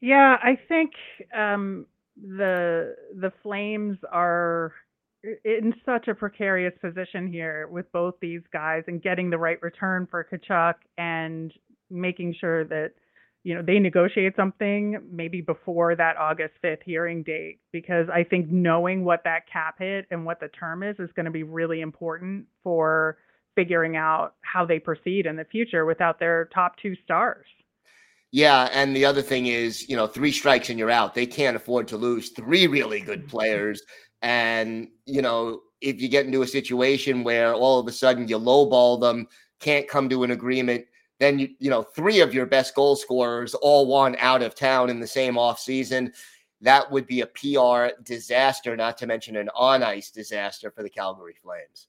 Yeah, 0.00 0.36
I 0.42 0.58
think 0.68 0.92
um, 1.36 1.86
the 2.16 2.94
the 3.16 3.32
Flames 3.42 3.98
are 4.10 4.72
in 5.44 5.74
such 5.84 6.08
a 6.08 6.14
precarious 6.14 6.72
position 6.80 7.30
here 7.30 7.68
with 7.70 7.90
both 7.92 8.14
these 8.20 8.40
guys 8.52 8.84
and 8.86 9.02
getting 9.02 9.28
the 9.28 9.36
right 9.36 9.60
return 9.60 10.06
for 10.10 10.24
Tkachuk 10.24 10.74
and 10.96 11.52
making 11.90 12.34
sure 12.40 12.64
that 12.64 12.92
you 13.42 13.54
know 13.54 13.62
they 13.62 13.78
negotiate 13.78 14.34
something 14.36 14.98
maybe 15.10 15.40
before 15.40 15.96
that 15.96 16.16
August 16.16 16.54
5th 16.62 16.82
hearing 16.84 17.22
date 17.22 17.58
because 17.72 18.08
I 18.12 18.24
think 18.24 18.50
knowing 18.50 19.04
what 19.04 19.24
that 19.24 19.48
cap 19.50 19.76
hit 19.78 20.06
and 20.10 20.24
what 20.24 20.40
the 20.40 20.48
term 20.48 20.82
is 20.82 20.96
is 20.98 21.10
going 21.16 21.24
to 21.24 21.32
be 21.32 21.42
really 21.42 21.80
important 21.80 22.46
for 22.62 23.18
figuring 23.56 23.96
out 23.96 24.34
how 24.42 24.64
they 24.64 24.78
proceed 24.78 25.26
in 25.26 25.36
the 25.36 25.44
future 25.44 25.84
without 25.84 26.18
their 26.18 26.46
top 26.54 26.76
two 26.80 26.94
stars. 27.04 27.46
Yeah, 28.32 28.68
and 28.72 28.94
the 28.94 29.04
other 29.04 29.22
thing 29.22 29.46
is, 29.46 29.88
you 29.88 29.96
know, 29.96 30.06
three 30.06 30.30
strikes 30.30 30.70
and 30.70 30.78
you're 30.78 30.90
out. 30.90 31.14
They 31.14 31.26
can't 31.26 31.56
afford 31.56 31.88
to 31.88 31.96
lose 31.96 32.30
three 32.30 32.68
really 32.68 33.00
good 33.00 33.20
mm-hmm. 33.20 33.28
players. 33.28 33.82
And, 34.22 34.88
you 35.04 35.20
know, 35.20 35.62
if 35.80 36.00
you 36.00 36.08
get 36.08 36.26
into 36.26 36.42
a 36.42 36.46
situation 36.46 37.24
where 37.24 37.54
all 37.54 37.80
of 37.80 37.88
a 37.88 37.92
sudden 37.92 38.28
you 38.28 38.38
lowball 38.38 39.00
them, 39.00 39.26
can't 39.58 39.88
come 39.88 40.08
to 40.08 40.22
an 40.22 40.30
agreement, 40.30 40.84
then 41.20 41.38
you, 41.38 41.50
you 41.58 41.70
know, 41.70 41.82
three 41.82 42.20
of 42.20 42.34
your 42.34 42.46
best 42.46 42.74
goal 42.74 42.96
scorers 42.96 43.54
all 43.54 43.86
won 43.86 44.16
out 44.18 44.42
of 44.42 44.54
town 44.54 44.90
in 44.90 44.98
the 44.98 45.06
same 45.06 45.34
offseason. 45.34 46.12
That 46.62 46.90
would 46.90 47.06
be 47.06 47.20
a 47.20 47.26
PR 47.26 47.94
disaster, 48.02 48.74
not 48.74 48.98
to 48.98 49.06
mention 49.06 49.36
an 49.36 49.50
on 49.54 49.82
ice 49.82 50.10
disaster 50.10 50.70
for 50.70 50.82
the 50.82 50.90
Calgary 50.90 51.36
Flames. 51.42 51.86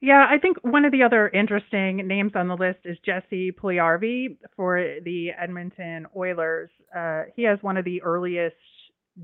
Yeah, 0.00 0.26
I 0.28 0.38
think 0.38 0.58
one 0.62 0.84
of 0.84 0.92
the 0.92 1.02
other 1.02 1.28
interesting 1.28 2.06
names 2.06 2.32
on 2.34 2.46
the 2.46 2.56
list 2.56 2.80
is 2.84 2.96
Jesse 3.04 3.50
Puljujarvi 3.50 4.36
for 4.54 4.96
the 5.04 5.30
Edmonton 5.30 6.06
Oilers. 6.16 6.70
Uh, 6.96 7.24
he 7.34 7.42
has 7.44 7.58
one 7.62 7.76
of 7.76 7.84
the 7.84 8.00
earliest 8.02 8.54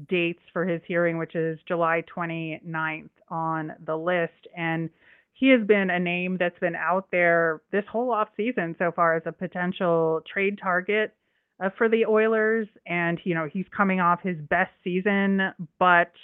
dates 0.09 0.43
for 0.53 0.64
his 0.64 0.81
hearing, 0.87 1.19
which 1.19 1.37
is 1.37 1.59
July 1.67 2.03
29th 2.17 3.11
on 3.29 3.73
the 3.85 3.97
list. 3.97 4.49
And 4.57 4.90
he 5.35 5.51
has 5.51 5.66
been 5.66 5.90
a 5.90 5.99
name 5.99 6.37
that's 6.38 6.59
been 6.59 6.77
out 6.77 7.09
there 7.12 7.62
this 7.70 7.85
whole 7.90 8.12
off 8.12 8.29
season 8.37 8.75
so 8.79 8.90
far 8.90 9.16
as 9.16 9.23
a 9.27 9.33
potential 9.33 10.20
trade 10.33 10.59
target 10.62 11.14
uh, 11.62 11.68
for 11.77 11.88
the 11.88 12.07
Oilers. 12.07 12.66
And, 12.87 13.20
you 13.25 13.35
know, 13.35 13.49
he's 13.53 13.66
coming 13.77 14.01
off 14.01 14.20
his 14.23 14.38
best 14.49 14.73
season, 14.83 15.40
but– 15.79 16.12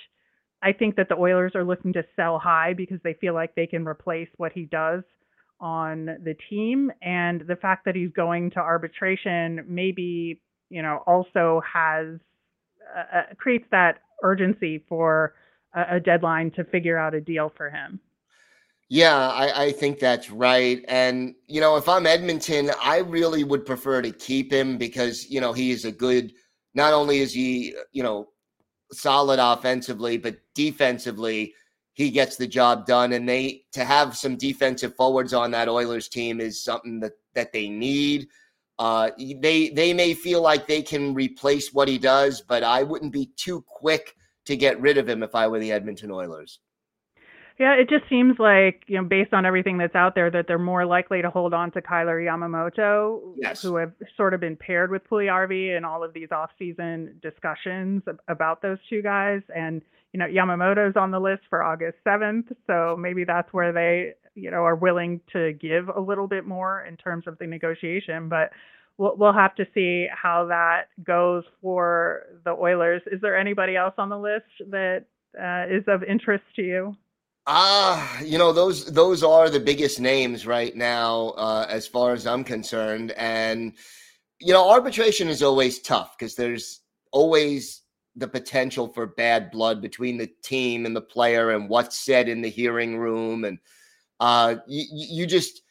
I 0.62 0.72
think 0.72 0.96
that 0.96 1.08
the 1.08 1.16
Oilers 1.16 1.52
are 1.54 1.64
looking 1.64 1.92
to 1.94 2.04
sell 2.16 2.38
high 2.38 2.74
because 2.74 2.98
they 3.02 3.14
feel 3.14 3.34
like 3.34 3.54
they 3.54 3.66
can 3.66 3.86
replace 3.86 4.28
what 4.36 4.52
he 4.52 4.64
does 4.64 5.02
on 5.58 6.06
the 6.06 6.34
team. 6.48 6.90
And 7.02 7.42
the 7.46 7.56
fact 7.56 7.84
that 7.86 7.96
he's 7.96 8.12
going 8.12 8.50
to 8.52 8.58
arbitration 8.58 9.64
maybe, 9.68 10.42
you 10.68 10.82
know, 10.82 11.02
also 11.06 11.62
has 11.72 12.18
uh, 12.94 13.18
uh, 13.18 13.22
creates 13.36 13.66
that 13.70 13.98
urgency 14.22 14.84
for 14.88 15.34
a, 15.74 15.96
a, 15.96 16.00
deadline 16.00 16.50
to 16.52 16.64
figure 16.64 16.98
out 16.98 17.14
a 17.14 17.20
deal 17.20 17.52
for 17.56 17.70
him. 17.70 18.00
Yeah, 18.92 19.16
I, 19.16 19.66
I 19.66 19.72
think 19.72 20.00
that's 20.00 20.30
right. 20.30 20.84
And, 20.88 21.36
you 21.46 21.60
know, 21.60 21.76
if 21.76 21.88
I'm 21.88 22.06
Edmonton, 22.06 22.72
I 22.82 22.98
really 22.98 23.44
would 23.44 23.64
prefer 23.64 24.02
to 24.02 24.10
keep 24.10 24.52
him 24.52 24.78
because, 24.78 25.30
you 25.30 25.40
know, 25.40 25.52
he 25.52 25.70
is 25.70 25.84
a 25.84 25.92
good, 25.92 26.32
not 26.74 26.92
only 26.92 27.20
is 27.20 27.32
he, 27.32 27.72
you 27.92 28.02
know, 28.02 28.30
solid 28.92 29.38
offensively, 29.38 30.18
but 30.18 30.38
defensively, 30.56 31.54
he 31.92 32.10
gets 32.10 32.34
the 32.36 32.48
job 32.48 32.84
done. 32.84 33.12
And 33.12 33.28
they 33.28 33.62
to 33.74 33.84
have 33.84 34.16
some 34.16 34.36
defensive 34.36 34.96
forwards 34.96 35.32
on 35.32 35.52
that 35.52 35.68
Oilers 35.68 36.08
team 36.08 36.40
is 36.40 36.64
something 36.64 36.98
that 37.00 37.12
that 37.34 37.52
they 37.52 37.68
need. 37.68 38.26
Uh, 38.80 39.10
they 39.40 39.68
they 39.70 39.92
may 39.92 40.14
feel 40.14 40.42
like 40.42 40.66
they 40.66 40.82
can 40.82 41.14
replace 41.14 41.72
what 41.72 41.86
he 41.86 41.98
does, 41.98 42.40
but 42.40 42.64
I 42.64 42.82
wouldn't 42.82 43.12
be 43.12 43.30
too 43.36 43.62
quick 43.68 44.16
to 44.46 44.56
get 44.56 44.80
rid 44.80 44.98
of 44.98 45.08
him 45.08 45.22
if 45.22 45.34
I 45.36 45.46
were 45.46 45.60
the 45.60 45.70
Edmonton 45.70 46.10
Oilers. 46.10 46.58
Yeah, 47.60 47.74
it 47.74 47.90
just 47.90 48.08
seems 48.08 48.38
like, 48.38 48.84
you 48.86 48.96
know, 48.96 49.04
based 49.04 49.34
on 49.34 49.44
everything 49.44 49.76
that's 49.76 49.94
out 49.94 50.14
there, 50.14 50.30
that 50.30 50.46
they're 50.48 50.58
more 50.58 50.86
likely 50.86 51.20
to 51.20 51.28
hold 51.28 51.52
on 51.52 51.70
to 51.72 51.82
Kailer 51.82 52.18
Yamamoto, 52.18 53.34
yes. 53.36 53.60
who 53.60 53.76
have 53.76 53.92
sort 54.16 54.32
of 54.32 54.40
been 54.40 54.56
paired 54.56 54.90
with 54.90 55.02
Puljujarvi 55.06 55.76
in 55.76 55.84
all 55.84 56.02
of 56.02 56.14
these 56.14 56.32
off-season 56.32 57.20
discussions 57.20 58.02
about 58.28 58.62
those 58.62 58.78
two 58.88 59.02
guys. 59.02 59.42
And, 59.54 59.82
you 60.14 60.18
know, 60.18 60.24
Yamamoto's 60.24 60.96
on 60.96 61.10
the 61.10 61.20
list 61.20 61.42
for 61.50 61.62
August 61.62 61.98
7th. 62.02 62.50
So 62.66 62.96
maybe 62.98 63.24
that's 63.24 63.52
where 63.52 63.74
they, 63.74 64.14
you 64.34 64.50
know, 64.50 64.64
are 64.64 64.76
willing 64.76 65.20
to 65.34 65.52
give 65.52 65.90
a 65.94 66.00
little 66.00 66.28
bit 66.28 66.46
more 66.46 66.86
in 66.86 66.96
terms 66.96 67.24
of 67.26 67.36
the 67.36 67.46
negotiation. 67.46 68.30
But 68.30 68.52
we'll, 68.96 69.16
we'll 69.18 69.34
have 69.34 69.54
to 69.56 69.66
see 69.74 70.06
how 70.10 70.46
that 70.46 70.84
goes 71.04 71.44
for 71.60 72.22
the 72.42 72.52
Oilers. 72.52 73.02
Is 73.12 73.20
there 73.20 73.36
anybody 73.36 73.76
else 73.76 73.96
on 73.98 74.08
the 74.08 74.18
list 74.18 74.46
that 74.70 75.04
uh, 75.38 75.66
is 75.70 75.84
of 75.88 76.02
interest 76.02 76.44
to 76.56 76.62
you? 76.62 76.96
Ah, 77.52 78.20
you 78.22 78.38
know 78.38 78.52
those 78.52 78.86
those 78.92 79.24
are 79.24 79.50
the 79.50 79.58
biggest 79.58 79.98
names 79.98 80.46
right 80.46 80.76
now, 80.76 81.30
uh, 81.30 81.66
as 81.68 81.84
far 81.84 82.12
as 82.12 82.24
I'm 82.24 82.44
concerned. 82.44 83.10
And 83.16 83.72
you 84.40 84.52
know, 84.52 84.70
arbitration 84.70 85.26
is 85.28 85.42
always 85.42 85.80
tough 85.80 86.16
because 86.16 86.36
there's 86.36 86.82
always 87.10 87.82
the 88.14 88.28
potential 88.28 88.86
for 88.86 89.04
bad 89.06 89.50
blood 89.50 89.82
between 89.82 90.16
the 90.16 90.30
team 90.44 90.86
and 90.86 90.94
the 90.94 91.00
player 91.00 91.50
and 91.50 91.68
what's 91.68 91.98
said 91.98 92.28
in 92.28 92.40
the 92.40 92.48
hearing 92.48 92.96
room. 92.98 93.44
And 93.44 93.58
uh, 94.20 94.56
you, 94.68 94.84
you 94.90 95.26
just 95.26 95.62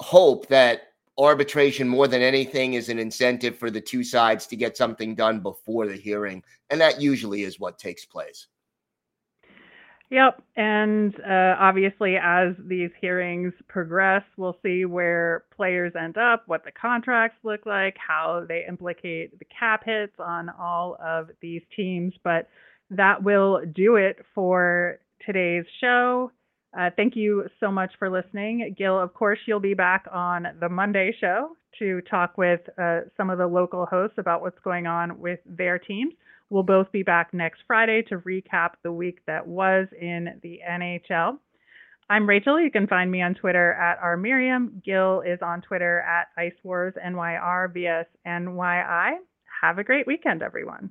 hope 0.00 0.48
that 0.48 0.82
arbitration, 1.16 1.88
more 1.88 2.08
than 2.08 2.20
anything, 2.20 2.74
is 2.74 2.90
an 2.90 2.98
incentive 2.98 3.56
for 3.58 3.70
the 3.70 3.80
two 3.80 4.04
sides 4.04 4.46
to 4.48 4.56
get 4.56 4.76
something 4.76 5.14
done 5.14 5.40
before 5.40 5.86
the 5.86 5.96
hearing, 5.96 6.42
and 6.68 6.78
that 6.82 7.00
usually 7.00 7.44
is 7.44 7.58
what 7.58 7.78
takes 7.78 8.04
place. 8.04 8.48
Yep. 10.10 10.40
And 10.56 11.14
uh, 11.20 11.56
obviously, 11.58 12.16
as 12.16 12.54
these 12.64 12.90
hearings 13.00 13.52
progress, 13.68 14.22
we'll 14.36 14.56
see 14.62 14.84
where 14.84 15.44
players 15.54 15.94
end 16.00 16.16
up, 16.16 16.44
what 16.46 16.64
the 16.64 16.70
contracts 16.70 17.38
look 17.42 17.66
like, 17.66 17.96
how 17.98 18.44
they 18.48 18.64
implicate 18.68 19.36
the 19.38 19.44
cap 19.46 19.82
hits 19.84 20.14
on 20.20 20.48
all 20.48 20.96
of 21.04 21.30
these 21.40 21.62
teams. 21.74 22.14
But 22.22 22.48
that 22.90 23.22
will 23.22 23.62
do 23.74 23.96
it 23.96 24.18
for 24.32 25.00
today's 25.24 25.64
show. 25.80 26.30
Uh, 26.78 26.90
thank 26.94 27.16
you 27.16 27.44
so 27.58 27.72
much 27.72 27.90
for 27.98 28.08
listening. 28.08 28.74
Gil, 28.78 29.00
of 29.00 29.12
course, 29.12 29.38
you'll 29.46 29.58
be 29.58 29.74
back 29.74 30.04
on 30.12 30.46
the 30.60 30.68
Monday 30.68 31.14
show 31.20 31.56
to 31.78 32.00
talk 32.02 32.38
with 32.38 32.60
uh, 32.78 33.00
some 33.16 33.28
of 33.30 33.38
the 33.38 33.46
local 33.46 33.86
hosts 33.86 34.18
about 34.18 34.40
what's 34.40 34.58
going 34.62 34.86
on 34.86 35.18
with 35.18 35.40
their 35.46 35.78
teams. 35.78 36.12
We'll 36.48 36.62
both 36.62 36.92
be 36.92 37.02
back 37.02 37.34
next 37.34 37.62
Friday 37.66 38.02
to 38.08 38.18
recap 38.18 38.74
the 38.84 38.92
week 38.92 39.18
that 39.26 39.46
was 39.46 39.88
in 40.00 40.38
the 40.42 40.60
NHL. 40.68 41.38
I'm 42.08 42.28
Rachel. 42.28 42.60
You 42.60 42.70
can 42.70 42.86
find 42.86 43.10
me 43.10 43.20
on 43.20 43.34
Twitter 43.34 43.72
at 43.72 44.00
rmiriam. 44.00 44.82
Gil 44.84 45.22
is 45.26 45.40
on 45.42 45.60
Twitter 45.60 46.00
at 46.02 46.28
IceWarsNYR 46.38 47.74
via 47.74 48.06
NYI. 48.24 49.16
Have 49.60 49.78
a 49.78 49.84
great 49.84 50.06
weekend, 50.06 50.42
everyone. 50.42 50.90